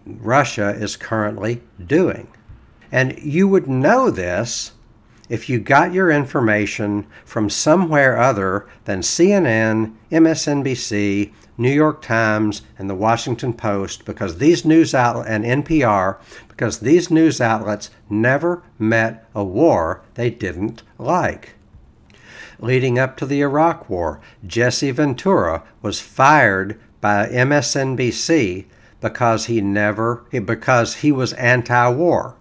Russia 0.06 0.72
is 0.72 0.98
currently 0.98 1.62
doing. 1.88 2.28
And 2.92 3.18
you 3.20 3.48
would 3.48 3.66
know 3.66 4.10
this 4.10 4.74
if 5.30 5.48
you 5.48 5.60
got 5.60 5.94
your 5.94 6.12
information 6.12 7.08
from 7.24 7.50
somewhere 7.50 8.20
other 8.20 8.68
than 8.84 9.00
CNN, 9.00 9.96
MSNBC, 10.12 11.32
New 11.58 11.72
York 11.72 12.02
Times, 12.02 12.64
and 12.78 12.90
the 12.90 13.02
Washington 13.08 13.54
Post, 13.54 14.04
because 14.04 14.40
these 14.40 14.66
news 14.66 14.94
outlets 14.94 15.30
and 15.30 15.46
NPR, 15.46 16.18
because 16.50 16.80
these 16.80 17.10
news 17.10 17.40
outlets 17.40 17.92
never 18.10 18.62
met 18.78 19.26
a 19.34 19.42
war 19.42 20.02
they 20.16 20.30
didn't 20.30 20.84
like. 20.98 21.54
Leading 22.60 23.00
up 23.00 23.16
to 23.16 23.26
the 23.26 23.40
Iraq 23.40 23.90
War, 23.90 24.20
Jesse 24.46 24.92
Ventura 24.92 25.64
was 25.82 26.02
fired 26.02 26.78
by 27.00 27.28
MSNBC 27.28 28.66
because 29.02 29.48
he 29.48 29.60
never 29.60 30.24
because 30.32 30.96
he 30.96 31.12
was 31.12 31.34
anti-war. 31.34 32.36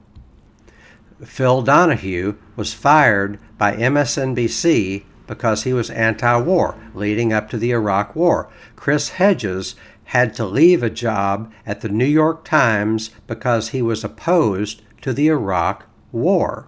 Phil 1.24 1.62
Donahue 1.62 2.36
was 2.56 2.72
fired 2.72 3.38
by 3.58 3.74
MSNBC 3.74 5.04
because 5.26 5.64
he 5.64 5.72
was 5.72 5.90
anti 5.90 6.36
war 6.38 6.76
leading 6.94 7.32
up 7.32 7.48
to 7.50 7.58
the 7.58 7.70
Iraq 7.72 8.16
War. 8.16 8.48
Chris 8.76 9.10
Hedges 9.10 9.74
had 10.04 10.34
to 10.34 10.44
leave 10.44 10.82
a 10.82 10.90
job 10.90 11.52
at 11.64 11.82
the 11.82 11.88
New 11.88 12.04
York 12.04 12.44
Times 12.44 13.10
because 13.26 13.68
he 13.68 13.80
was 13.80 14.02
opposed 14.02 14.82
to 15.02 15.12
the 15.12 15.28
Iraq 15.28 15.86
War. 16.10 16.66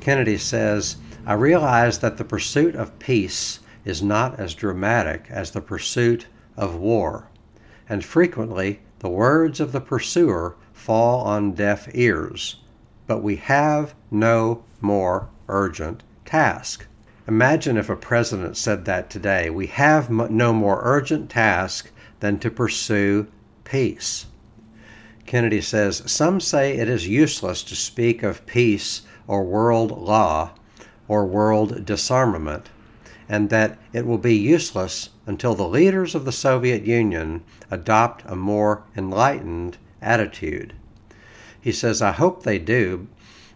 Kennedy 0.00 0.36
says, 0.36 0.96
I 1.24 1.32
realize 1.32 2.00
that 2.00 2.18
the 2.18 2.24
pursuit 2.24 2.74
of 2.74 2.98
peace 2.98 3.60
is 3.84 4.02
not 4.02 4.38
as 4.38 4.54
dramatic 4.54 5.26
as 5.30 5.52
the 5.52 5.60
pursuit 5.60 6.26
of 6.56 6.74
war, 6.74 7.28
and 7.88 8.04
frequently 8.04 8.80
the 8.98 9.08
words 9.08 9.60
of 9.60 9.72
the 9.72 9.80
pursuer 9.80 10.56
fall 10.72 11.20
on 11.20 11.52
deaf 11.52 11.88
ears 11.94 12.56
but 13.06 13.22
we 13.22 13.36
have 13.36 13.94
no 14.10 14.64
more 14.80 15.28
urgent 15.48 16.02
task. 16.24 16.86
Imagine 17.28 17.76
if 17.76 17.88
a 17.88 17.96
president 17.96 18.56
said 18.56 18.84
that 18.84 19.10
today. 19.10 19.50
We 19.50 19.66
have 19.68 20.10
no 20.10 20.52
more 20.52 20.80
urgent 20.82 21.30
task 21.30 21.90
than 22.20 22.38
to 22.38 22.50
pursue 22.50 23.26
peace. 23.64 24.26
Kennedy 25.24 25.60
says 25.60 26.02
Some 26.06 26.40
say 26.40 26.76
it 26.76 26.88
is 26.88 27.08
useless 27.08 27.62
to 27.64 27.74
speak 27.74 28.22
of 28.22 28.46
peace 28.46 29.02
or 29.26 29.44
world 29.44 29.90
law 30.00 30.52
or 31.08 31.26
world 31.26 31.84
disarmament, 31.84 32.70
and 33.28 33.50
that 33.50 33.76
it 33.92 34.06
will 34.06 34.18
be 34.18 34.36
useless 34.36 35.10
until 35.26 35.54
the 35.54 35.66
leaders 35.66 36.14
of 36.14 36.24
the 36.24 36.32
Soviet 36.32 36.84
Union 36.84 37.42
adopt 37.70 38.22
a 38.26 38.36
more 38.36 38.82
enlightened 38.96 39.78
attitude. 40.00 40.72
He 41.60 41.72
says, 41.72 42.00
I 42.00 42.12
hope 42.12 42.42
they 42.42 42.58
do. 42.58 43.08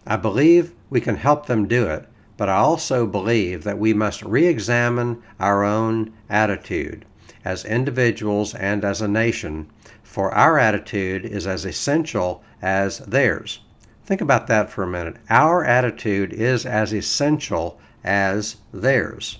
I 0.05 0.17
believe 0.17 0.73
we 0.89 0.99
can 0.99 1.15
help 1.15 1.45
them 1.45 1.67
do 1.67 1.85
it, 1.87 2.07
but 2.37 2.49
I 2.49 2.55
also 2.55 3.05
believe 3.05 3.63
that 3.63 3.79
we 3.79 3.93
must 3.93 4.23
re 4.23 4.47
examine 4.47 5.21
our 5.39 5.63
own 5.63 6.11
attitude 6.29 7.05
as 7.45 7.65
individuals 7.65 8.53
and 8.53 8.83
as 8.83 9.01
a 9.01 9.07
nation, 9.07 9.67
for 10.03 10.33
our 10.33 10.59
attitude 10.59 11.25
is 11.25 11.47
as 11.47 11.65
essential 11.65 12.43
as 12.61 12.99
theirs. 12.99 13.59
Think 14.05 14.21
about 14.21 14.47
that 14.47 14.69
for 14.69 14.83
a 14.83 14.87
minute. 14.87 15.15
Our 15.29 15.63
attitude 15.63 16.33
is 16.33 16.65
as 16.65 16.93
essential 16.93 17.79
as 18.03 18.57
theirs. 18.73 19.39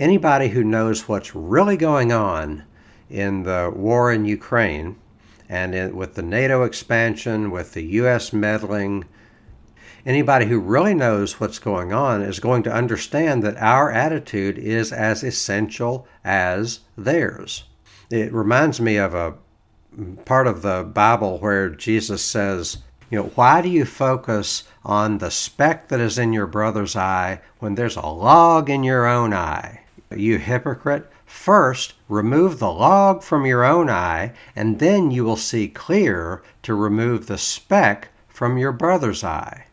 Anybody 0.00 0.48
who 0.48 0.64
knows 0.64 1.06
what's 1.06 1.34
really 1.34 1.76
going 1.76 2.10
on 2.10 2.64
in 3.10 3.42
the 3.42 3.70
war 3.74 4.10
in 4.10 4.24
Ukraine 4.24 4.96
and 5.46 5.74
in, 5.74 5.94
with 5.94 6.14
the 6.14 6.22
NATO 6.22 6.62
expansion, 6.62 7.50
with 7.50 7.74
the 7.74 7.82
U.S. 7.82 8.32
meddling, 8.32 9.04
anybody 10.06 10.46
who 10.46 10.58
really 10.58 10.94
knows 10.94 11.38
what's 11.38 11.58
going 11.58 11.92
on 11.92 12.22
is 12.22 12.40
going 12.40 12.62
to 12.62 12.72
understand 12.72 13.42
that 13.42 13.58
our 13.58 13.92
attitude 13.92 14.56
is 14.56 14.90
as 14.90 15.22
essential 15.22 16.08
as 16.24 16.80
theirs. 16.96 17.64
It 18.10 18.32
reminds 18.32 18.80
me 18.80 18.96
of 18.96 19.14
a 19.14 19.34
part 20.24 20.46
of 20.46 20.62
the 20.62 20.82
Bible 20.82 21.38
where 21.40 21.68
Jesus 21.68 22.24
says, 22.24 22.78
you 23.10 23.18
know, 23.18 23.28
why 23.34 23.60
do 23.60 23.68
you 23.68 23.84
focus 23.84 24.64
on 24.82 25.18
the 25.18 25.30
speck 25.30 25.88
that 25.88 26.00
is 26.00 26.16
in 26.16 26.32
your 26.32 26.46
brother's 26.46 26.96
eye 26.96 27.42
when 27.58 27.74
there's 27.74 27.96
a 27.96 28.06
log 28.06 28.70
in 28.70 28.82
your 28.82 29.06
own 29.06 29.34
eye? 29.34 29.79
You 30.16 30.38
hypocrite, 30.38 31.08
first 31.24 31.94
remove 32.08 32.58
the 32.58 32.72
log 32.72 33.22
from 33.22 33.46
your 33.46 33.64
own 33.64 33.88
eye, 33.88 34.32
and 34.56 34.80
then 34.80 35.12
you 35.12 35.24
will 35.24 35.36
see 35.36 35.68
clear 35.68 36.42
to 36.64 36.74
remove 36.74 37.26
the 37.26 37.38
speck 37.38 38.08
from 38.28 38.58
your 38.58 38.72
brother's 38.72 39.22
eye. 39.22 39.66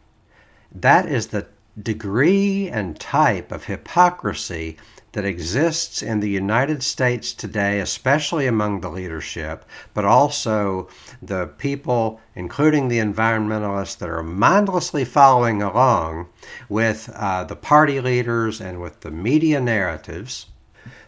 That 0.72 1.08
is 1.08 1.27
the 1.27 1.48
degree 1.82 2.70
and 2.70 3.00
type 3.00 3.51
of 3.51 3.65
hypocrisy 3.65 4.77
that 5.18 5.26
exists 5.26 6.04
in 6.04 6.20
the 6.20 6.30
United 6.30 6.84
States 6.84 7.34
today, 7.34 7.80
especially 7.80 8.46
among 8.46 8.82
the 8.82 8.90
leadership, 8.92 9.66
but 9.96 10.06
also 10.06 10.88
the 11.24 11.48
people, 11.58 12.22
including 12.36 12.88
the 12.88 13.00
environmentalists, 13.00 13.98
that 13.98 14.10
are 14.10 14.22
mindlessly 14.22 15.04
following 15.04 15.60
along 15.60 16.28
with 16.70 17.10
uh, 17.16 17.44
the 17.46 17.56
party 17.56 18.00
leaders 18.00 18.62
and 18.62 18.80
with 18.80 19.00
the 19.00 19.10
media 19.10 19.60
narratives. 19.60 20.46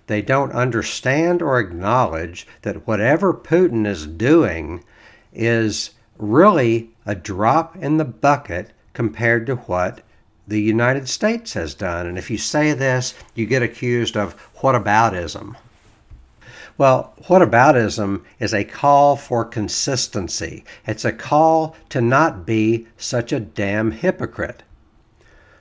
They 0.07 0.23
don't 0.23 0.53
understand 0.53 1.43
or 1.43 1.59
acknowledge 1.59 2.47
that 2.63 2.87
whatever 2.87 3.31
Putin 3.31 3.85
is 3.85 4.07
doing 4.07 4.83
is 5.31 5.91
really 6.17 6.89
a 7.05 7.13
drop 7.13 7.75
in 7.75 7.97
the 7.97 8.05
bucket 8.05 8.71
compared 8.93 9.45
to 9.45 9.57
what 9.57 10.01
the 10.49 10.59
United 10.59 11.07
States 11.07 11.53
has 11.53 11.75
done. 11.75 12.07
And 12.07 12.17
if 12.17 12.31
you 12.31 12.37
say 12.37 12.73
this, 12.73 13.13
you 13.35 13.45
get 13.45 13.61
accused 13.61 14.17
of 14.17 14.35
whataboutism. 14.57 15.55
Well, 16.77 17.13
whataboutism 17.23 18.23
is 18.39 18.53
a 18.53 18.63
call 18.63 19.15
for 19.15 19.45
consistency. 19.45 20.63
It's 20.87 21.05
a 21.05 21.11
call 21.11 21.75
to 21.89 22.01
not 22.01 22.45
be 22.45 22.87
such 22.97 23.31
a 23.31 23.39
damn 23.39 23.91
hypocrite. 23.91 24.63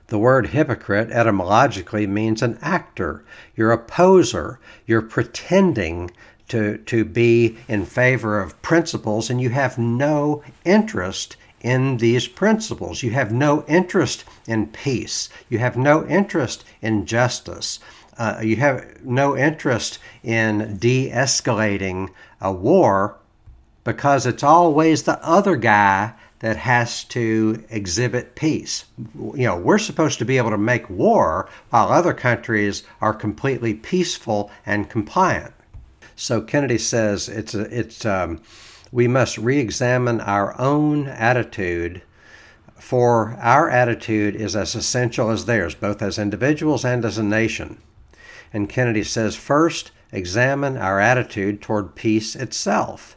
The 0.06 0.18
word 0.18 0.48
hypocrite 0.48 1.10
etymologically 1.10 2.06
means 2.06 2.40
an 2.40 2.58
actor. 2.62 3.24
You're 3.54 3.72
a 3.72 3.78
poser. 3.78 4.58
You're 4.86 5.02
pretending 5.02 6.12
to, 6.48 6.78
to 6.78 7.04
be 7.04 7.58
in 7.68 7.84
favor 7.84 8.40
of 8.40 8.60
principles 8.62 9.28
and 9.28 9.38
you 9.38 9.50
have 9.50 9.76
no 9.76 10.42
interest 10.64 11.36
in 11.60 11.98
these 11.98 12.28
principles. 12.28 13.02
You 13.02 13.10
have 13.12 13.32
no 13.32 13.64
interest 13.66 14.24
in 14.46 14.68
peace. 14.68 15.28
You 15.48 15.58
have 15.58 15.76
no 15.76 16.06
interest 16.06 16.64
in 16.80 17.06
justice. 17.06 17.80
Uh, 18.16 18.40
you 18.42 18.56
have 18.56 19.04
no 19.04 19.36
interest 19.36 19.98
in 20.22 20.76
de 20.78 21.10
escalating 21.10 22.10
a 22.40 22.52
war 22.52 23.16
because 23.84 24.26
it's 24.26 24.42
always 24.42 25.04
the 25.04 25.24
other 25.24 25.56
guy 25.56 26.12
that 26.40 26.56
has 26.56 27.04
to 27.04 27.64
exhibit 27.70 28.34
peace. 28.34 28.84
You 29.16 29.44
know, 29.44 29.56
we're 29.56 29.78
supposed 29.78 30.18
to 30.20 30.24
be 30.24 30.38
able 30.38 30.50
to 30.50 30.58
make 30.58 30.88
war 30.88 31.48
while 31.70 31.88
other 31.88 32.14
countries 32.14 32.84
are 33.00 33.14
completely 33.14 33.74
peaceful 33.74 34.50
and 34.64 34.88
compliant. 34.88 35.52
So 36.14 36.40
Kennedy 36.40 36.78
says 36.78 37.28
it's 37.28 37.54
a, 37.54 37.62
it's 37.76 38.04
um, 38.04 38.40
we 38.90 39.08
must 39.08 39.38
re-examine 39.38 40.20
our 40.20 40.58
own 40.60 41.08
attitude 41.08 42.02
for 42.78 43.36
our 43.40 43.68
attitude 43.68 44.36
is 44.36 44.54
as 44.54 44.74
essential 44.74 45.30
as 45.30 45.44
theirs 45.44 45.74
both 45.74 46.00
as 46.00 46.18
individuals 46.18 46.84
and 46.84 47.04
as 47.04 47.18
a 47.18 47.22
nation. 47.22 47.78
And 48.52 48.68
kennedy 48.68 49.04
says 49.04 49.36
first 49.36 49.90
examine 50.12 50.76
our 50.76 51.00
attitude 51.00 51.60
toward 51.60 51.94
peace 51.94 52.34
itself. 52.34 53.16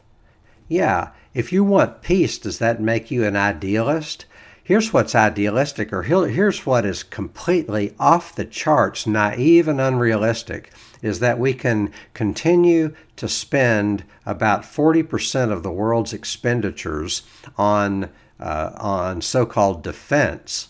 Yeah 0.68 1.10
if 1.34 1.50
you 1.50 1.64
want 1.64 2.02
peace, 2.02 2.36
does 2.36 2.58
that 2.58 2.80
make 2.80 3.10
you 3.10 3.24
an 3.24 3.36
idealist? 3.36 4.26
Here's 4.62 4.92
what's 4.92 5.14
idealistic, 5.14 5.90
or 5.90 6.02
here's 6.02 6.66
what 6.66 6.84
is 6.84 7.02
completely 7.02 7.94
off 7.98 8.34
the 8.34 8.44
charts, 8.44 9.06
naive 9.06 9.66
and 9.66 9.80
unrealistic, 9.80 10.70
is 11.02 11.18
that 11.18 11.38
we 11.38 11.52
can 11.52 11.92
continue 12.14 12.94
to 13.16 13.28
spend 13.28 14.04
about 14.24 14.62
40% 14.62 15.52
of 15.52 15.62
the 15.62 15.72
world's 15.72 16.12
expenditures 16.12 17.22
on, 17.58 18.08
uh, 18.40 18.70
on 18.76 19.20
so 19.20 19.44
called 19.44 19.82
defense 19.82 20.68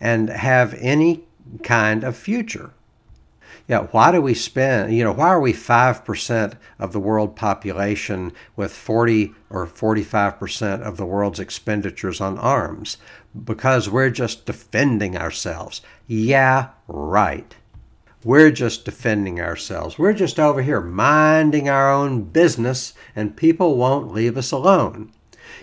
and 0.00 0.28
have 0.28 0.74
any 0.74 1.24
kind 1.62 2.04
of 2.04 2.16
future 2.16 2.72
yeah, 3.66 3.86
why 3.92 4.12
do 4.12 4.20
we 4.20 4.34
spend, 4.34 4.94
you 4.94 5.02
know, 5.04 5.12
why 5.12 5.28
are 5.28 5.40
we 5.40 5.54
5% 5.54 6.54
of 6.78 6.92
the 6.92 7.00
world 7.00 7.34
population 7.34 8.32
with 8.56 8.72
40 8.72 9.32
or 9.48 9.66
45% 9.66 10.82
of 10.82 10.98
the 10.98 11.06
world's 11.06 11.40
expenditures 11.40 12.20
on 12.20 12.38
arms? 12.38 12.98
Because 13.44 13.88
we're 13.88 14.10
just 14.10 14.44
defending 14.44 15.16
ourselves. 15.16 15.80
Yeah, 16.06 16.68
right. 16.88 17.56
We're 18.24 18.50
just 18.50 18.86
defending 18.86 19.38
ourselves. 19.38 19.98
We're 19.98 20.14
just 20.14 20.40
over 20.40 20.62
here 20.62 20.80
minding 20.80 21.68
our 21.68 21.92
own 21.92 22.22
business, 22.22 22.94
and 23.14 23.36
people 23.36 23.76
won't 23.76 24.12
leave 24.12 24.38
us 24.38 24.50
alone. 24.50 25.12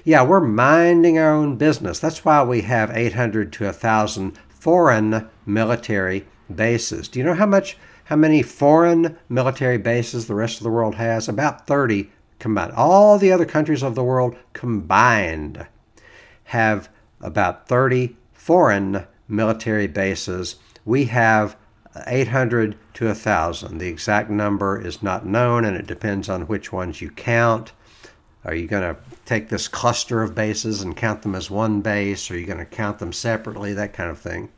Yeah, 0.04 0.22
we're 0.22 0.42
minding 0.42 1.18
our 1.18 1.34
own 1.34 1.58
business. 1.58 1.98
That's 1.98 2.24
why 2.24 2.44
we 2.44 2.62
have 2.62 2.96
800 2.96 3.52
to 3.54 3.66
1,000 3.66 4.38
foreign 4.48 5.28
military 5.44 6.28
bases. 6.54 7.08
Do 7.08 7.18
you 7.18 7.26
know 7.26 7.34
how 7.34 7.48
much 7.48 7.78
how 8.06 8.16
many 8.16 8.44
foreign 8.44 9.18
military 9.28 9.80
bases 9.80 10.28
the 10.28 10.36
rest 10.36 10.58
of 10.58 10.64
the 10.64 10.70
world 10.70 10.96
has? 10.96 11.28
About 11.28 11.66
30 11.66 12.12
combined. 12.38 12.74
All 12.74 13.18
the 13.18 13.32
other 13.32 13.46
countries 13.46 13.82
of 13.82 13.96
the 13.96 14.04
world 14.04 14.36
combined 14.54 15.66
have 16.46 16.90
about 17.22 17.68
30 17.68 18.16
foreign 18.34 19.08
military 19.28 19.88
bases. 19.88 20.58
We 20.86 21.06
have 21.06 21.56
800 22.08 22.78
to 22.96 23.06
1,000. 23.06 23.78
The 23.78 23.88
exact 23.88 24.30
number 24.30 24.80
is 24.80 25.04
not 25.04 25.26
known 25.26 25.66
and 25.66 25.76
it 25.76 25.88
depends 25.88 26.30
on 26.30 26.48
which 26.48 26.72
ones 26.72 27.02
you 27.02 27.10
count. 27.10 27.74
Are 28.44 28.56
you 28.56 28.68
going 28.68 28.96
to 28.96 29.00
take 29.26 29.50
this 29.50 29.68
cluster 29.68 30.24
of 30.24 30.34
bases 30.34 30.82
and 30.82 30.98
count 30.98 31.22
them 31.22 31.36
as 31.36 31.52
one 31.52 31.82
base? 31.82 32.32
Are 32.32 32.38
you 32.38 32.46
going 32.46 32.60
to 32.60 32.66
count 32.66 33.00
them 33.00 33.14
separately? 33.14 33.74
That 33.74 33.94
kind 33.94 34.10
of 34.10 34.20
thing. 34.20 34.50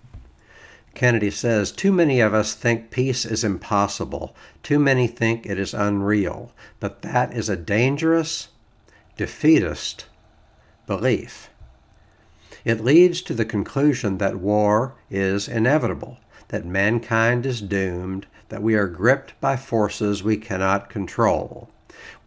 Kennedy 0.94 1.32
says, 1.32 1.72
Too 1.72 1.92
many 1.92 2.20
of 2.22 2.34
us 2.34 2.54
think 2.54 2.92
peace 2.92 3.26
is 3.26 3.44
impossible. 3.44 4.36
Too 4.62 4.80
many 4.80 5.08
think 5.08 5.46
it 5.46 5.58
is 5.60 5.74
unreal. 5.74 6.52
But 6.80 7.02
that 7.02 7.34
is 7.34 7.50
a 7.50 7.58
dangerous, 7.58 8.50
defeatist 9.18 10.06
belief. 10.86 11.50
It 12.64 12.84
leads 12.84 13.22
to 13.24 13.34
the 13.34 13.46
conclusion 13.46 14.20
that 14.20 14.38
war 14.38 14.96
is 15.10 15.48
inevitable, 15.48 16.20
that 16.54 16.64
mankind 16.64 17.48
is 17.48 17.62
doomed, 17.62 18.28
that 18.50 18.62
we 18.62 18.76
are 18.76 18.86
gripped 18.86 19.34
by 19.42 19.56
forces 19.56 20.22
we 20.22 20.38
cannot 20.38 20.88
control. 20.88 21.68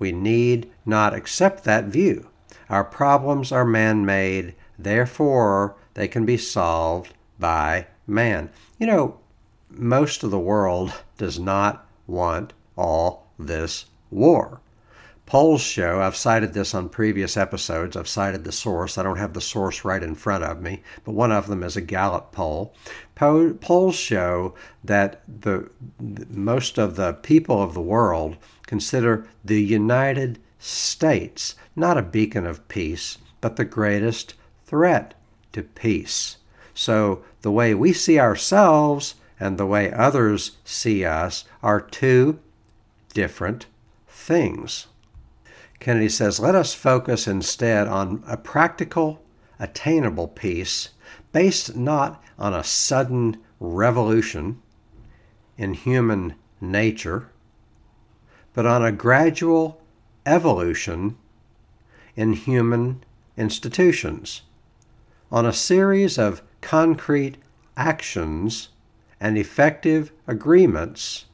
We 0.01 0.11
need 0.11 0.69
not 0.85 1.15
accept 1.15 1.63
that 1.63 1.85
view. 1.85 2.27
Our 2.69 2.83
problems 2.83 3.53
are 3.53 3.65
man 3.65 4.05
made, 4.05 4.57
therefore, 4.77 5.77
they 5.95 6.09
can 6.09 6.27
be 6.27 6.37
solved 6.37 7.15
by 7.39 7.87
man. 8.05 8.51
You 8.81 8.89
know, 8.89 9.21
most 9.71 10.25
of 10.25 10.33
the 10.33 10.41
world 10.41 10.93
does 11.17 11.39
not 11.39 11.87
want 12.09 12.53
all 12.77 13.29
this 13.39 13.85
war. 14.11 14.61
Polls 15.27 15.61
show, 15.61 16.01
I've 16.01 16.15
cited 16.15 16.55
this 16.55 16.73
on 16.73 16.89
previous 16.89 17.37
episodes, 17.37 17.97
I've 17.97 18.07
cited 18.07 18.45
the 18.45 18.53
source. 18.53 18.97
I 18.97 19.03
don't 19.03 19.19
have 19.19 19.33
the 19.33 19.41
source 19.41 19.85
right 19.85 20.03
in 20.03 20.15
front 20.15 20.45
of 20.45 20.63
me, 20.63 20.83
but 21.05 21.17
one 21.17 21.33
of 21.33 21.49
them 21.49 21.65
is 21.65 21.77
a 21.77 21.81
Gallup 21.81 22.31
poll. 22.31 22.73
Po- 23.17 23.55
polls 23.55 23.97
show 23.97 24.55
that 24.85 25.23
the, 25.27 25.69
most 26.31 26.79
of 26.79 26.95
the 26.95 27.15
people 27.15 27.61
of 27.61 27.75
the 27.75 27.81
world 27.81 28.37
consider 28.67 29.27
the 29.45 29.61
United 29.61 30.39
States 30.61 31.57
not 31.75 31.99
a 31.99 32.03
beacon 32.03 32.47
of 32.47 32.67
peace, 32.69 33.19
but 33.41 33.57
the 33.57 33.65
greatest 33.65 34.35
threat 34.65 35.15
to 35.53 35.63
peace. 35.63 36.39
So 36.73 37.25
the 37.43 37.51
way 37.51 37.75
we 37.75 37.93
see 37.93 38.21
ourselves 38.21 39.17
and 39.39 39.59
the 39.59 39.67
way 39.67 39.93
others 39.93 40.53
see 40.65 41.05
us 41.05 41.45
are 41.63 41.81
two 41.81 42.39
different 43.13 43.67
things. 44.09 44.87
Kennedy 45.81 46.09
says, 46.09 46.41
let 46.41 46.55
us 46.55 46.75
focus 46.75 47.27
instead 47.27 47.87
on 47.87 48.25
a 48.27 48.37
practical, 48.37 49.23
attainable 49.59 50.29
peace 50.29 50.91
based 51.33 51.77
not 51.77 52.23
on 52.39 52.55
a 52.55 52.65
sudden 52.65 53.37
revolution 53.61 54.61
in 55.57 55.75
human 55.75 56.35
nature, 56.61 57.31
but 58.55 58.67
on 58.67 58.85
a 58.85 58.93
gradual 58.93 59.81
evolution 60.25 61.17
in 62.17 62.33
human 62.33 63.05
institutions, 63.37 64.43
on 65.31 65.45
a 65.45 65.53
series 65.53 66.19
of 66.19 66.43
concrete 66.61 67.37
actions 67.77 68.71
and 69.21 69.37
effective 69.37 70.11
agreements 70.27 71.27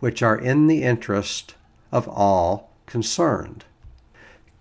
which 0.00 0.22
are 0.22 0.38
in 0.38 0.66
the 0.66 0.82
interest 0.82 1.54
of 1.90 2.08
all 2.08 2.70
concerned. 2.86 3.64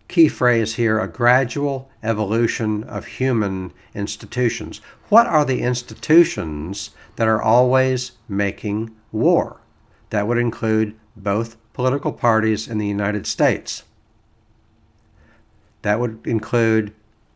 Key 0.07 0.27
phrase 0.27 0.75
here 0.75 0.99
a 0.99 1.07
gradual 1.07 1.89
evolution 2.03 2.83
of 2.83 3.05
human 3.05 3.73
institutions. 3.95 4.79
What 5.09 5.25
are 5.25 5.43
the 5.43 5.61
institutions 5.61 6.91
that 7.15 7.27
are 7.27 7.41
always 7.41 8.11
making 8.29 8.95
war? 9.11 9.61
That 10.11 10.27
would 10.27 10.37
include 10.37 10.95
both 11.15 11.57
political 11.73 12.13
parties 12.13 12.67
in 12.67 12.77
the 12.77 12.87
United 12.87 13.25
States. 13.25 13.83
That 15.81 15.99
would 15.99 16.25
include 16.25 16.93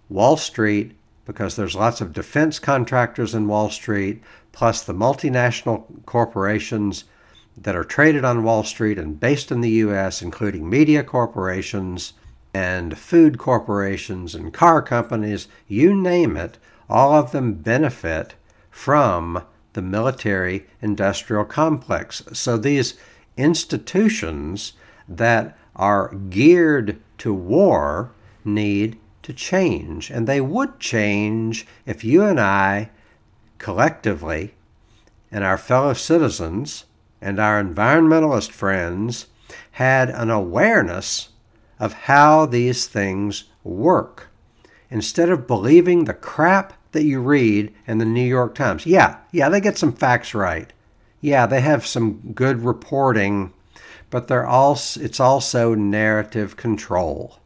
Wall 0.08 0.38
Street 0.38 0.96
because 1.26 1.56
there's 1.56 1.76
lots 1.76 2.02
of 2.02 2.14
defense 2.14 2.58
contractors 2.58 3.36
in 3.36 3.48
Wall 3.48 3.70
Street, 3.70 4.22
plus 4.52 4.82
the 4.82 4.94
multinational 4.94 5.86
corporations 6.06 7.04
that 7.56 7.76
are 7.76 7.84
traded 7.84 8.26
on 8.26 8.44
Wall 8.44 8.64
Street 8.64 8.98
and 8.98 9.20
based 9.20 9.52
in 9.52 9.62
the 9.62 9.70
US, 9.70 10.22
including 10.22 10.70
media 10.70 11.04
corporations 11.04 12.14
and 12.54 12.98
food 12.98 13.38
corporations 13.38 14.34
and 14.34 14.54
car 14.54 14.82
companies, 14.82 15.48
you 15.68 15.94
name 15.94 16.36
it, 16.36 16.58
all 16.90 17.14
of 17.14 17.32
them 17.32 17.54
benefit 17.54 18.36
from 18.72 19.44
the 19.74 19.82
military 19.82 20.66
industrial 20.82 21.46
complex. 21.46 22.24
So 22.34 22.58
these 22.58 22.96
institutions 23.38 24.74
that 25.08 25.58
are 25.76 26.14
geared 26.30 27.00
to 27.20 27.34
war 27.34 28.12
need 28.44 28.98
to 29.24 29.34
change. 29.34 30.10
And 30.10 30.28
they 30.28 30.42
would 30.42 30.80
change 30.80 31.68
if 31.86 32.04
you 32.04 32.24
and 32.24 32.40
I 32.40 32.90
collectively 33.58 34.56
and 35.32 35.44
our 35.44 35.58
fellow 35.58 35.94
citizens 35.94 36.86
and 37.22 37.40
our 37.40 37.62
environmentalist 37.64 38.52
friends 38.52 39.28
had 39.72 40.10
an 40.10 40.30
awareness 40.30 41.30
of 41.80 41.94
how 41.94 42.46
these 42.46 42.88
things 42.88 43.46
work. 43.64 44.28
Instead 44.90 45.30
of 45.30 45.48
believing 45.48 46.06
the 46.06 46.14
crap 46.14 46.74
that 46.92 47.04
you 47.04 47.22
read 47.22 47.74
in 47.88 48.00
the 48.00 48.06
New 48.06 48.26
York 48.26 48.56
Times. 48.56 48.86
Yeah, 48.86 49.18
yeah, 49.32 49.50
they 49.50 49.62
get 49.62 49.78
some 49.78 49.94
facts 49.94 50.34
right. 50.34 50.72
Yeah, 51.22 51.46
they 51.46 51.62
have 51.62 51.86
some 51.86 52.32
good 52.34 52.64
reporting, 52.64 53.54
but 54.10 54.28
they're 54.28 54.48
also, 54.48 55.00
it's 55.02 55.20
also 55.20 55.76
narrative 55.76 56.56
control. 56.56 57.40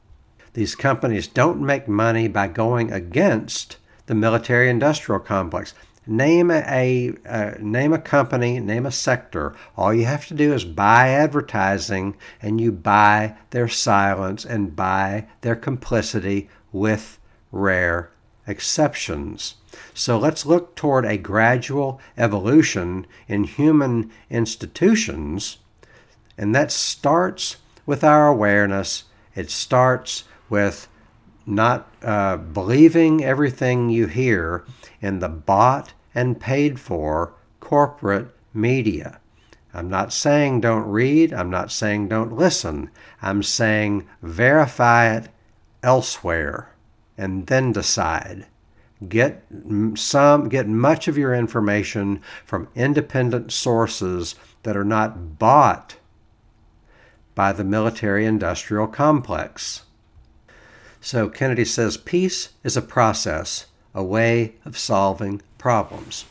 These 0.53 0.75
companies 0.75 1.27
don't 1.27 1.61
make 1.61 1.87
money 1.87 2.27
by 2.27 2.47
going 2.47 2.91
against 2.91 3.77
the 4.05 4.15
military 4.15 4.69
industrial 4.69 5.19
complex. 5.19 5.73
Name 6.05 6.51
a, 6.51 7.13
a 7.25 7.57
name 7.59 7.93
a 7.93 7.97
company, 7.97 8.59
name 8.59 8.85
a 8.85 8.91
sector. 8.91 9.55
All 9.77 9.93
you 9.93 10.05
have 10.05 10.27
to 10.27 10.33
do 10.33 10.53
is 10.53 10.65
buy 10.65 11.09
advertising, 11.09 12.17
and 12.41 12.59
you 12.59 12.71
buy 12.73 13.35
their 13.51 13.69
silence 13.69 14.43
and 14.43 14.75
buy 14.75 15.27
their 15.41 15.55
complicity 15.55 16.49
with 16.73 17.19
rare 17.51 18.11
exceptions. 18.45 19.55
So 19.93 20.19
let's 20.19 20.45
look 20.45 20.75
toward 20.75 21.05
a 21.05 21.17
gradual 21.17 22.01
evolution 22.17 23.07
in 23.27 23.45
human 23.45 24.11
institutions, 24.29 25.59
and 26.37 26.53
that 26.53 26.71
starts 26.71 27.57
with 27.85 28.03
our 28.03 28.27
awareness. 28.27 29.05
It 29.35 29.49
starts 29.49 30.25
with 30.49 30.87
not 31.45 31.87
uh, 32.01 32.37
believing 32.37 33.23
everything 33.23 33.89
you 33.89 34.07
hear 34.07 34.65
in 35.01 35.19
the 35.19 35.29
bought 35.29 35.93
and 36.15 36.39
paid 36.39 36.79
for 36.79 37.33
corporate 37.59 38.27
media. 38.53 39.19
I'm 39.73 39.89
not 39.89 40.13
saying 40.13 40.61
don't 40.61 40.87
read, 40.87 41.33
I'm 41.33 41.49
not 41.49 41.71
saying 41.71 42.07
don't 42.07 42.37
listen. 42.37 42.91
I'm 43.21 43.41
saying 43.41 44.07
verify 44.21 45.15
it 45.15 45.29
elsewhere 45.81 46.69
and 47.17 47.47
then 47.47 47.71
decide. 47.71 48.45
Get 49.07 49.43
some 49.95 50.47
get 50.47 50.67
much 50.67 51.07
of 51.07 51.17
your 51.17 51.33
information 51.33 52.21
from 52.45 52.69
independent 52.75 53.51
sources 53.51 54.35
that 54.61 54.77
are 54.77 54.85
not 54.85 55.39
bought 55.39 55.97
by 57.35 57.51
the 57.51 57.63
military 57.63 58.25
industrial 58.25 58.87
complex. 58.87 59.83
So 61.05 61.27
Kennedy 61.27 61.65
says 61.65 61.97
peace 61.97 62.53
is 62.63 62.77
a 62.77 62.81
process, 62.81 63.65
a 63.93 64.01
way 64.01 64.53
of 64.63 64.77
solving 64.77 65.41
problems. 65.57 66.23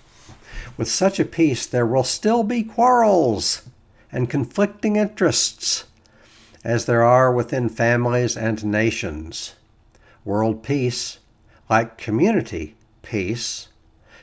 With 0.79 0.89
such 0.89 1.21
a 1.21 1.27
peace, 1.27 1.67
there 1.67 1.85
will 1.85 2.05
still 2.05 2.43
be 2.43 2.63
quarrels 2.63 3.69
and 4.11 4.31
conflicting 4.31 4.97
interests, 4.97 5.85
as 6.65 6.87
there 6.87 7.03
are 7.03 7.31
within 7.31 7.69
families 7.69 8.35
and 8.35 8.65
nations. 8.65 9.57
World 10.25 10.63
peace, 10.63 11.19
like 11.69 11.99
community 11.99 12.75
peace, 13.03 13.69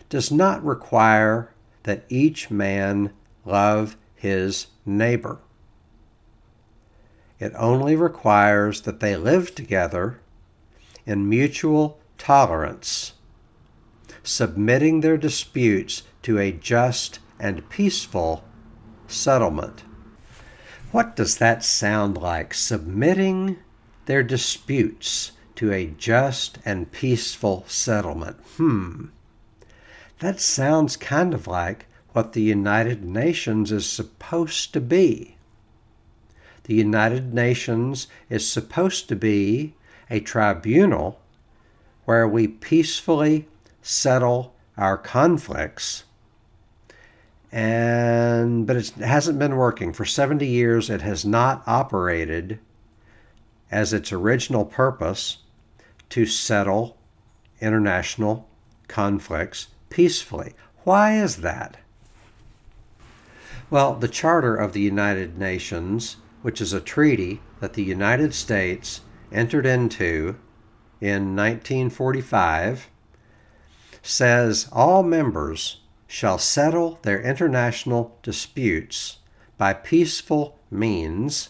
does 0.09 0.31
not 0.31 0.65
require 0.65 1.53
that 1.83 2.05
each 2.09 2.49
man 2.49 3.13
love 3.45 3.95
his 4.15 4.65
neighbor. 4.83 5.37
It 7.39 7.53
only 7.55 7.95
requires 7.95 8.81
that 8.81 8.99
they 8.99 9.15
live 9.15 9.53
together 9.53 10.19
in 11.09 11.27
mutual 11.27 11.97
tolerance, 12.19 13.13
submitting 14.21 15.01
their 15.01 15.17
disputes 15.17 16.03
to 16.21 16.37
a 16.37 16.51
just 16.51 17.17
and 17.39 17.67
peaceful 17.67 18.43
settlement. 19.07 19.83
What 20.91 21.15
does 21.15 21.39
that 21.39 21.63
sound 21.63 22.15
like? 22.15 22.53
Submitting 22.53 23.57
their 24.05 24.21
disputes 24.21 25.31
to 25.55 25.71
a 25.73 25.87
just 25.87 26.59
and 26.63 26.91
peaceful 26.91 27.65
settlement. 27.67 28.37
Hmm. 28.57 29.05
That 30.19 30.39
sounds 30.39 30.95
kind 30.95 31.33
of 31.33 31.47
like 31.47 31.87
what 32.13 32.33
the 32.33 32.43
United 32.43 33.03
Nations 33.03 33.71
is 33.71 33.89
supposed 33.89 34.73
to 34.73 34.79
be. 34.79 35.37
The 36.65 36.75
United 36.75 37.33
Nations 37.33 38.05
is 38.29 38.47
supposed 38.47 39.09
to 39.09 39.15
be 39.15 39.73
a 40.09 40.19
tribunal 40.19 41.19
where 42.05 42.27
we 42.27 42.47
peacefully 42.47 43.47
settle 43.81 44.55
our 44.77 44.97
conflicts. 44.97 46.03
And 47.51 48.65
but 48.67 48.75
it 48.75 48.89
hasn't 48.95 49.39
been 49.39 49.55
working 49.55 49.93
for 49.93 50.05
70 50.05 50.45
years. 50.45 50.89
It 50.89 51.01
has 51.01 51.25
not 51.25 51.63
operated 51.65 52.59
as 53.71 53.93
its 53.93 54.11
original 54.11 54.65
purpose 54.65 55.37
to 56.09 56.25
settle 56.25 56.97
international 57.61 58.47
conflicts 58.87 59.67
peacefully. 59.89 60.53
Why 60.83 61.17
is 61.17 61.37
that? 61.37 61.77
Well, 63.69 63.93
the 63.93 64.07
Charter 64.07 64.55
of 64.55 64.73
the 64.73 64.81
United 64.81 65.37
Nations, 65.37 66.17
which 66.41 66.61
is 66.61 66.73
a 66.73 66.79
treaty 66.79 67.41
that 67.59 67.73
the 67.73 67.83
United 67.83 68.33
States 68.33 69.01
entered 69.31 69.65
into 69.65 70.35
in 71.01 71.35
1945 71.35 72.89
says 74.01 74.67
all 74.71 75.03
members 75.03 75.81
shall 76.07 76.37
settle 76.37 76.99
their 77.03 77.21
international 77.21 78.17
disputes 78.23 79.19
by 79.57 79.73
peaceful 79.73 80.57
means 80.71 81.49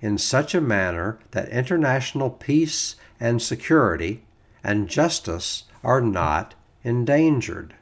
in 0.00 0.16
such 0.16 0.54
a 0.54 0.60
manner 0.60 1.18
that 1.32 1.48
international 1.48 2.30
peace 2.30 2.96
and 3.18 3.42
security 3.42 4.22
and 4.62 4.88
justice 4.88 5.64
are 5.82 6.00
not 6.00 6.54
endangered. 6.84 7.74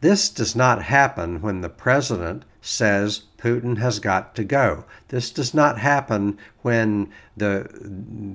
This 0.00 0.28
does 0.28 0.54
not 0.54 0.82
happen 0.82 1.40
when 1.40 1.60
the 1.60 1.68
president 1.68 2.44
says 2.66 3.22
Putin 3.38 3.78
has 3.78 4.00
got 4.00 4.34
to 4.34 4.44
go. 4.44 4.84
This 5.08 5.30
does 5.30 5.54
not 5.54 5.78
happen 5.78 6.38
when 6.62 7.10
the, 7.36 7.68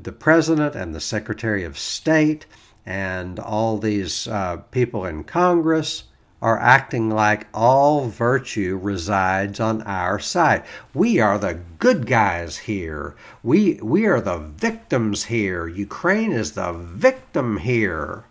the 0.01 0.11
president 0.11 0.75
and 0.75 0.95
the 0.95 1.01
secretary 1.01 1.63
of 1.63 1.77
state 1.77 2.45
and 2.85 3.39
all 3.39 3.77
these 3.77 4.27
uh, 4.27 4.57
people 4.71 5.05
in 5.05 5.23
Congress 5.23 6.05
are 6.41 6.57
acting 6.57 7.09
like 7.09 7.45
all 7.53 8.07
virtue 8.07 8.79
resides 8.81 9.59
on 9.59 9.81
our 9.83 10.17
side. 10.17 10.63
We 10.93 11.19
are 11.19 11.37
the 11.37 11.59
good 11.77 12.07
guys 12.07 12.57
here. 12.57 13.15
We, 13.43 13.79
we 13.83 14.07
are 14.07 14.21
the 14.21 14.39
victims 14.39 15.25
here. 15.25 15.67
Ukraine 15.67 16.31
is 16.31 16.53
the 16.53 16.73
victim 16.73 17.57
here. 17.57 18.23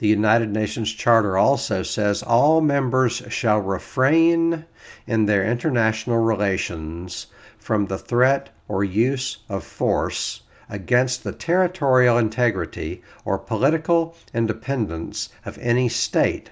The 0.00 0.08
United 0.08 0.48
Nations 0.48 0.90
Charter 0.94 1.36
also 1.36 1.82
says 1.82 2.22
all 2.22 2.62
members 2.62 3.22
shall 3.28 3.60
refrain 3.60 4.64
in 5.06 5.26
their 5.26 5.44
international 5.44 6.16
relations 6.16 7.26
from 7.58 7.84
the 7.84 7.98
threat 7.98 8.48
or 8.66 8.82
use 8.82 9.40
of 9.50 9.62
force 9.62 10.40
against 10.70 11.22
the 11.22 11.32
territorial 11.32 12.16
integrity 12.16 13.02
or 13.26 13.36
political 13.36 14.16
independence 14.32 15.28
of 15.44 15.58
any 15.58 15.90
state. 15.90 16.50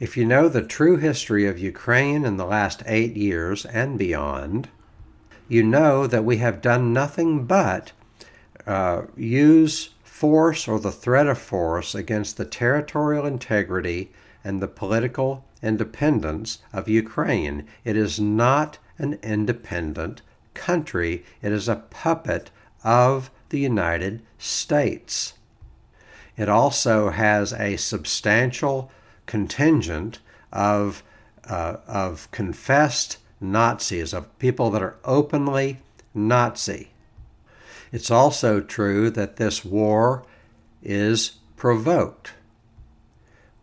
If 0.00 0.16
you 0.16 0.24
know 0.24 0.48
the 0.48 0.62
true 0.62 0.96
history 0.96 1.46
of 1.46 1.56
Ukraine 1.56 2.24
in 2.24 2.36
the 2.36 2.44
last 2.44 2.82
eight 2.84 3.16
years 3.16 3.64
and 3.64 3.96
beyond, 3.96 4.70
you 5.46 5.62
know 5.62 6.08
that 6.08 6.24
we 6.24 6.38
have 6.38 6.60
done 6.60 6.92
nothing 6.92 7.44
but 7.44 7.92
uh, 8.66 9.02
use 9.16 9.90
force 10.16 10.66
or 10.66 10.80
the 10.80 10.90
threat 10.90 11.26
of 11.26 11.36
force 11.36 11.94
against 11.94 12.38
the 12.38 12.44
territorial 12.46 13.26
integrity 13.26 14.10
and 14.42 14.62
the 14.62 14.68
political 14.68 15.44
independence 15.62 16.58
of 16.72 16.88
Ukraine. 16.88 17.66
It 17.84 17.98
is 17.98 18.18
not 18.18 18.78
an 18.96 19.18
independent 19.22 20.22
country, 20.54 21.22
it 21.42 21.52
is 21.52 21.68
a 21.68 21.84
puppet 21.90 22.50
of 22.82 23.30
the 23.50 23.58
United 23.58 24.22
States. 24.38 25.34
It 26.34 26.48
also 26.48 27.10
has 27.10 27.52
a 27.52 27.76
substantial 27.76 28.90
contingent 29.26 30.20
of, 30.50 31.02
uh, 31.44 31.76
of 31.86 32.30
confessed 32.30 33.18
Nazis, 33.38 34.14
of 34.14 34.38
people 34.38 34.70
that 34.70 34.82
are 34.82 34.96
openly 35.04 35.80
Nazi. 36.14 36.88
It's 37.96 38.10
also 38.10 38.60
true 38.60 39.08
that 39.08 39.36
this 39.36 39.64
war 39.64 40.26
is 40.82 41.38
provoked. 41.56 42.34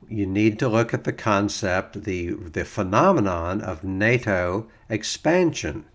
you 0.10 0.26
need 0.26 0.58
to 0.58 0.68
look 0.68 0.92
at 0.92 1.04
the 1.04 1.14
concept, 1.14 2.04
the, 2.04 2.32
the 2.32 2.66
phenomenon 2.66 3.62
of 3.62 3.84
NATO 3.84 4.66
expansion. 4.90 5.86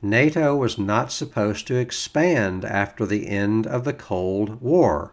NATO 0.00 0.56
was 0.56 0.78
not 0.78 1.12
supposed 1.12 1.66
to 1.66 1.76
expand 1.76 2.64
after 2.64 3.04
the 3.04 3.28
end 3.28 3.66
of 3.66 3.84
the 3.84 3.92
Cold 3.92 4.62
War. 4.62 5.12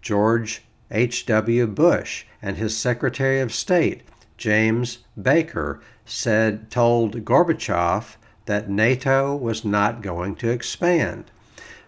George 0.00 0.62
H.W. 0.90 1.66
Bush 1.66 2.24
and 2.40 2.56
his 2.56 2.74
Secretary 2.74 3.38
of 3.38 3.52
State, 3.52 4.00
James 4.38 5.00
Baker, 5.20 5.82
said 6.06 6.70
told 6.70 7.26
Gorbachev 7.26 8.16
that 8.46 8.70
NATO 8.70 9.36
was 9.36 9.62
not 9.62 10.00
going 10.00 10.36
to 10.36 10.48
expand. 10.48 11.30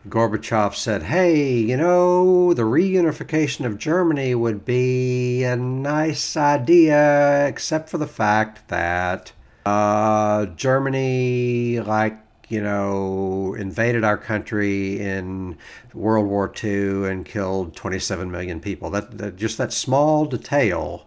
Gorbachev 0.08 0.74
said, 0.74 1.04
Hey, 1.04 1.52
you 1.52 1.76
know, 1.76 2.52
the 2.54 2.62
reunification 2.62 3.64
of 3.64 3.78
Germany 3.78 4.34
would 4.34 4.64
be 4.64 5.44
a 5.44 5.54
nice 5.54 6.36
idea, 6.36 7.46
except 7.46 7.88
for 7.88 7.98
the 7.98 8.06
fact 8.08 8.68
that 8.68 9.32
uh, 9.64 10.46
Germany, 10.46 11.78
like, 11.80 12.18
you 12.48 12.60
know, 12.60 13.54
invaded 13.54 14.02
our 14.02 14.18
country 14.18 15.00
in 15.00 15.56
World 15.94 16.26
War 16.26 16.52
II 16.62 17.08
and 17.08 17.24
killed 17.24 17.76
27 17.76 18.28
million 18.28 18.60
people. 18.60 18.90
That, 18.90 19.18
that 19.18 19.36
just 19.36 19.56
that 19.58 19.72
small 19.72 20.26
detail. 20.26 21.06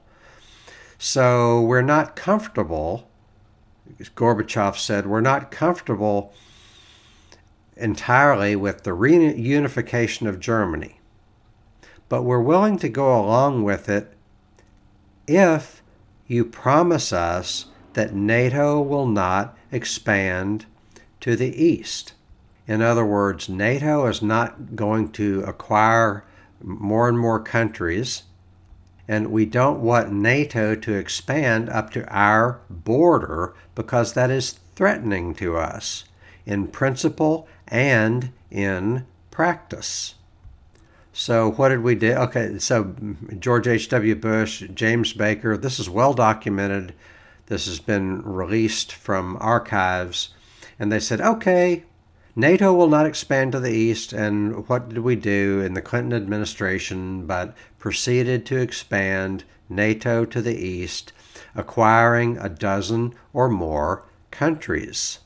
So 0.97 1.61
we're 1.61 1.81
not 1.81 2.15
comfortable. 2.15 3.09
Gorbachev 3.99 4.77
said, 4.77 5.05
we're 5.05 5.19
not 5.19 5.51
comfortable 5.51 6.33
entirely 7.77 8.55
with 8.55 8.83
the 8.83 8.91
reunification 8.91 10.27
of 10.27 10.39
Germany. 10.39 10.99
But 12.07 12.23
we're 12.23 12.39
willing 12.39 12.77
to 12.79 12.89
go 12.89 13.19
along 13.19 13.63
with 13.63 13.89
it 13.89 14.13
if 15.27 15.81
you 16.27 16.45
promise 16.45 17.11
us 17.11 17.65
that 17.93 18.13
NATO 18.13 18.81
will 18.81 19.07
not 19.07 19.57
expand 19.71 20.65
to 21.21 21.35
the 21.35 21.63
east. 21.63 22.13
In 22.67 22.81
other 22.81 23.05
words, 23.05 23.49
NATO 23.49 24.05
is 24.07 24.21
not 24.21 24.75
going 24.75 25.09
to 25.13 25.43
acquire 25.43 26.25
more 26.61 27.07
and 27.07 27.17
more 27.17 27.39
countries, 27.39 28.23
and 29.07 29.31
we 29.31 29.45
don't 29.45 29.81
want 29.81 30.11
NATO 30.11 30.75
to 30.75 30.93
expand 30.93 31.69
up 31.69 31.91
to 31.91 32.07
our 32.11 32.59
border 32.69 33.53
because 33.75 34.13
that 34.13 34.31
is 34.31 34.59
threatening 34.75 35.35
to 35.35 35.57
us 35.57 36.05
in 36.45 36.67
principle 36.67 37.47
and 37.67 38.31
in 38.51 39.05
practice. 39.31 40.15
So, 41.13 41.51
what 41.51 41.69
did 41.69 41.81
we 41.81 41.95
do? 41.95 42.11
Okay, 42.13 42.59
so 42.59 42.93
George 43.39 43.67
H.W. 43.67 44.15
Bush, 44.15 44.63
James 44.73 45.13
Baker, 45.13 45.55
this 45.55 45.79
is 45.79 45.89
well 45.89 46.13
documented. 46.13 46.93
This 47.47 47.67
has 47.67 47.79
been 47.79 48.21
released 48.21 48.91
from 48.91 49.37
archives. 49.39 50.29
And 50.77 50.91
they 50.91 50.99
said, 50.99 51.21
okay, 51.21 51.85
NATO 52.35 52.73
will 52.73 52.89
not 52.89 53.05
expand 53.05 53.53
to 53.53 53.61
the 53.61 53.71
east. 53.71 54.11
And 54.11 54.67
what 54.67 54.89
did 54.89 54.99
we 54.99 55.15
do 55.15 55.61
in 55.61 55.73
the 55.73 55.81
Clinton 55.81 56.13
administration 56.13 57.25
but 57.25 57.55
proceeded 57.79 58.45
to 58.47 58.57
expand 58.57 59.45
NATO 59.69 60.25
to 60.25 60.41
the 60.41 60.57
east, 60.57 61.13
acquiring 61.55 62.37
a 62.37 62.49
dozen 62.49 63.13
or 63.31 63.47
more 63.47 64.03
countries? 64.31 65.19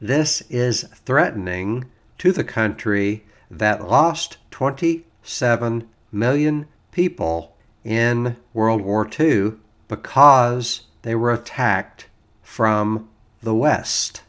This 0.00 0.42
is 0.48 0.84
threatening 1.04 1.86
to 2.18 2.30
the 2.30 2.44
country 2.44 3.24
that 3.50 3.88
lost 3.88 4.36
27 4.52 5.88
million 6.12 6.66
people 6.92 7.56
in 7.82 8.36
World 8.52 8.82
War 8.82 9.10
II 9.18 9.54
because 9.88 10.82
they 11.02 11.16
were 11.16 11.32
attacked 11.32 12.06
from 12.42 13.08
the 13.42 13.56
West. 13.56 14.22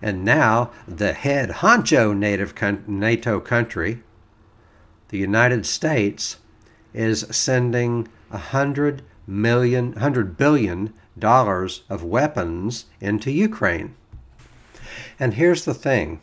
And 0.00 0.24
now 0.24 0.70
the 0.86 1.14
head 1.14 1.50
honcho 1.50 2.16
native 2.16 2.54
NATO 2.86 3.40
country, 3.40 4.04
the 5.08 5.18
United 5.18 5.66
States, 5.66 6.36
is 6.94 7.26
sending 7.32 8.06
a 8.30 8.38
hundred 8.38 9.02
million, 9.26 9.94
hundred 9.94 10.36
billion 10.36 10.94
dollars 11.18 11.82
of 11.88 12.04
weapons 12.04 12.84
into 13.00 13.32
Ukraine. 13.32 13.96
And 15.18 15.34
here's 15.34 15.64
the 15.64 15.74
thing 15.74 16.20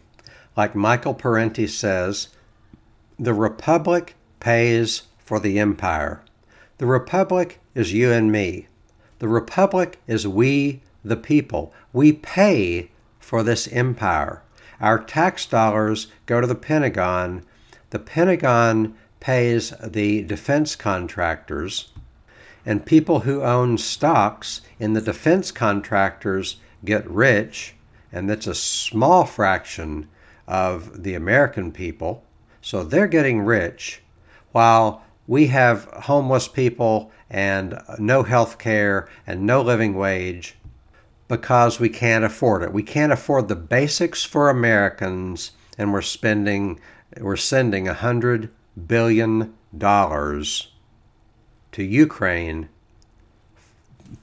like 0.57 0.75
Michael 0.75 1.13
Parenti 1.13 1.67
says, 1.67 2.29
the 3.19 3.33
Republic 3.33 4.15
pays 4.39 5.03
for 5.17 5.39
the 5.39 5.59
empire. 5.59 6.21
The 6.77 6.85
Republic 6.85 7.59
is 7.73 7.93
you 7.93 8.11
and 8.11 8.31
me. 8.31 8.67
The 9.19 9.27
Republic 9.27 9.99
is 10.07 10.27
we, 10.27 10.81
the 11.03 11.15
people. 11.15 11.73
We 11.93 12.13
pay 12.13 12.91
for 13.19 13.43
this 13.43 13.67
empire. 13.69 14.41
Our 14.81 15.01
tax 15.01 15.45
dollars 15.45 16.07
go 16.25 16.41
to 16.41 16.47
the 16.47 16.55
Pentagon. 16.55 17.43
The 17.91 17.99
Pentagon 17.99 18.95
pays 19.19 19.71
the 19.81 20.23
defense 20.23 20.75
contractors, 20.75 21.91
and 22.65 22.85
people 22.85 23.21
who 23.21 23.41
own 23.41 23.77
stocks 23.77 24.61
in 24.79 24.93
the 24.93 25.01
defense 25.01 25.51
contractors 25.51 26.57
get 26.83 27.09
rich 27.09 27.74
and 28.15 28.29
that's 28.29 28.47
a 28.47 28.55
small 28.55 29.25
fraction 29.25 30.07
of 30.47 31.03
the 31.03 31.13
American 31.13 31.71
people. 31.71 32.23
So 32.61 32.83
they're 32.83 33.07
getting 33.07 33.41
rich 33.41 34.01
while 34.53 35.03
we 35.27 35.47
have 35.47 35.83
homeless 35.85 36.47
people 36.47 37.11
and 37.29 37.77
no 37.99 38.23
health 38.23 38.57
care 38.57 39.09
and 39.27 39.45
no 39.45 39.61
living 39.61 39.95
wage 39.95 40.55
because 41.27 41.79
we 41.79 41.89
can't 41.89 42.23
afford 42.23 42.63
it. 42.63 42.71
We 42.71 42.83
can't 42.83 43.11
afford 43.11 43.49
the 43.49 43.55
basics 43.55 44.23
for 44.23 44.49
Americans 44.49 45.51
and 45.77 45.91
we're 45.91 46.01
spending 46.01 46.79
we're 47.19 47.35
sending 47.35 47.87
a 47.87 47.93
hundred 47.93 48.49
billion 48.87 49.53
dollars 49.77 50.71
to 51.73 51.83
Ukraine 51.83 52.69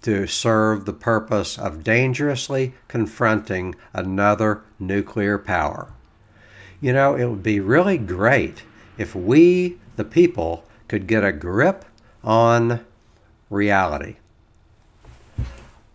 to 0.02 0.26
serve 0.26 0.84
the 0.84 0.92
purpose 0.92 1.58
of 1.58 1.84
dangerously 1.84 2.74
confronting 2.88 3.74
another 3.92 4.62
nuclear 4.78 5.38
power. 5.38 5.92
You 6.80 6.92
know, 6.92 7.14
it 7.14 7.26
would 7.26 7.42
be 7.42 7.60
really 7.60 7.98
great 7.98 8.64
if 8.98 9.14
we, 9.14 9.78
the 9.96 10.04
people, 10.04 10.64
could 10.88 11.06
get 11.06 11.24
a 11.24 11.32
grip 11.32 11.84
on 12.24 12.84
reality. 13.50 14.16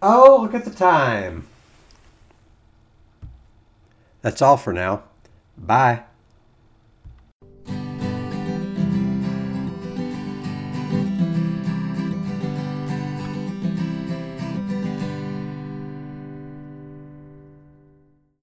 Oh, 0.02 0.40
look 0.42 0.54
at 0.54 0.66
the 0.66 0.72
time. 0.72 1.48
That's 4.22 4.42
all 4.42 4.58
for 4.58 4.74
now. 4.74 5.04
Bye. 5.58 6.04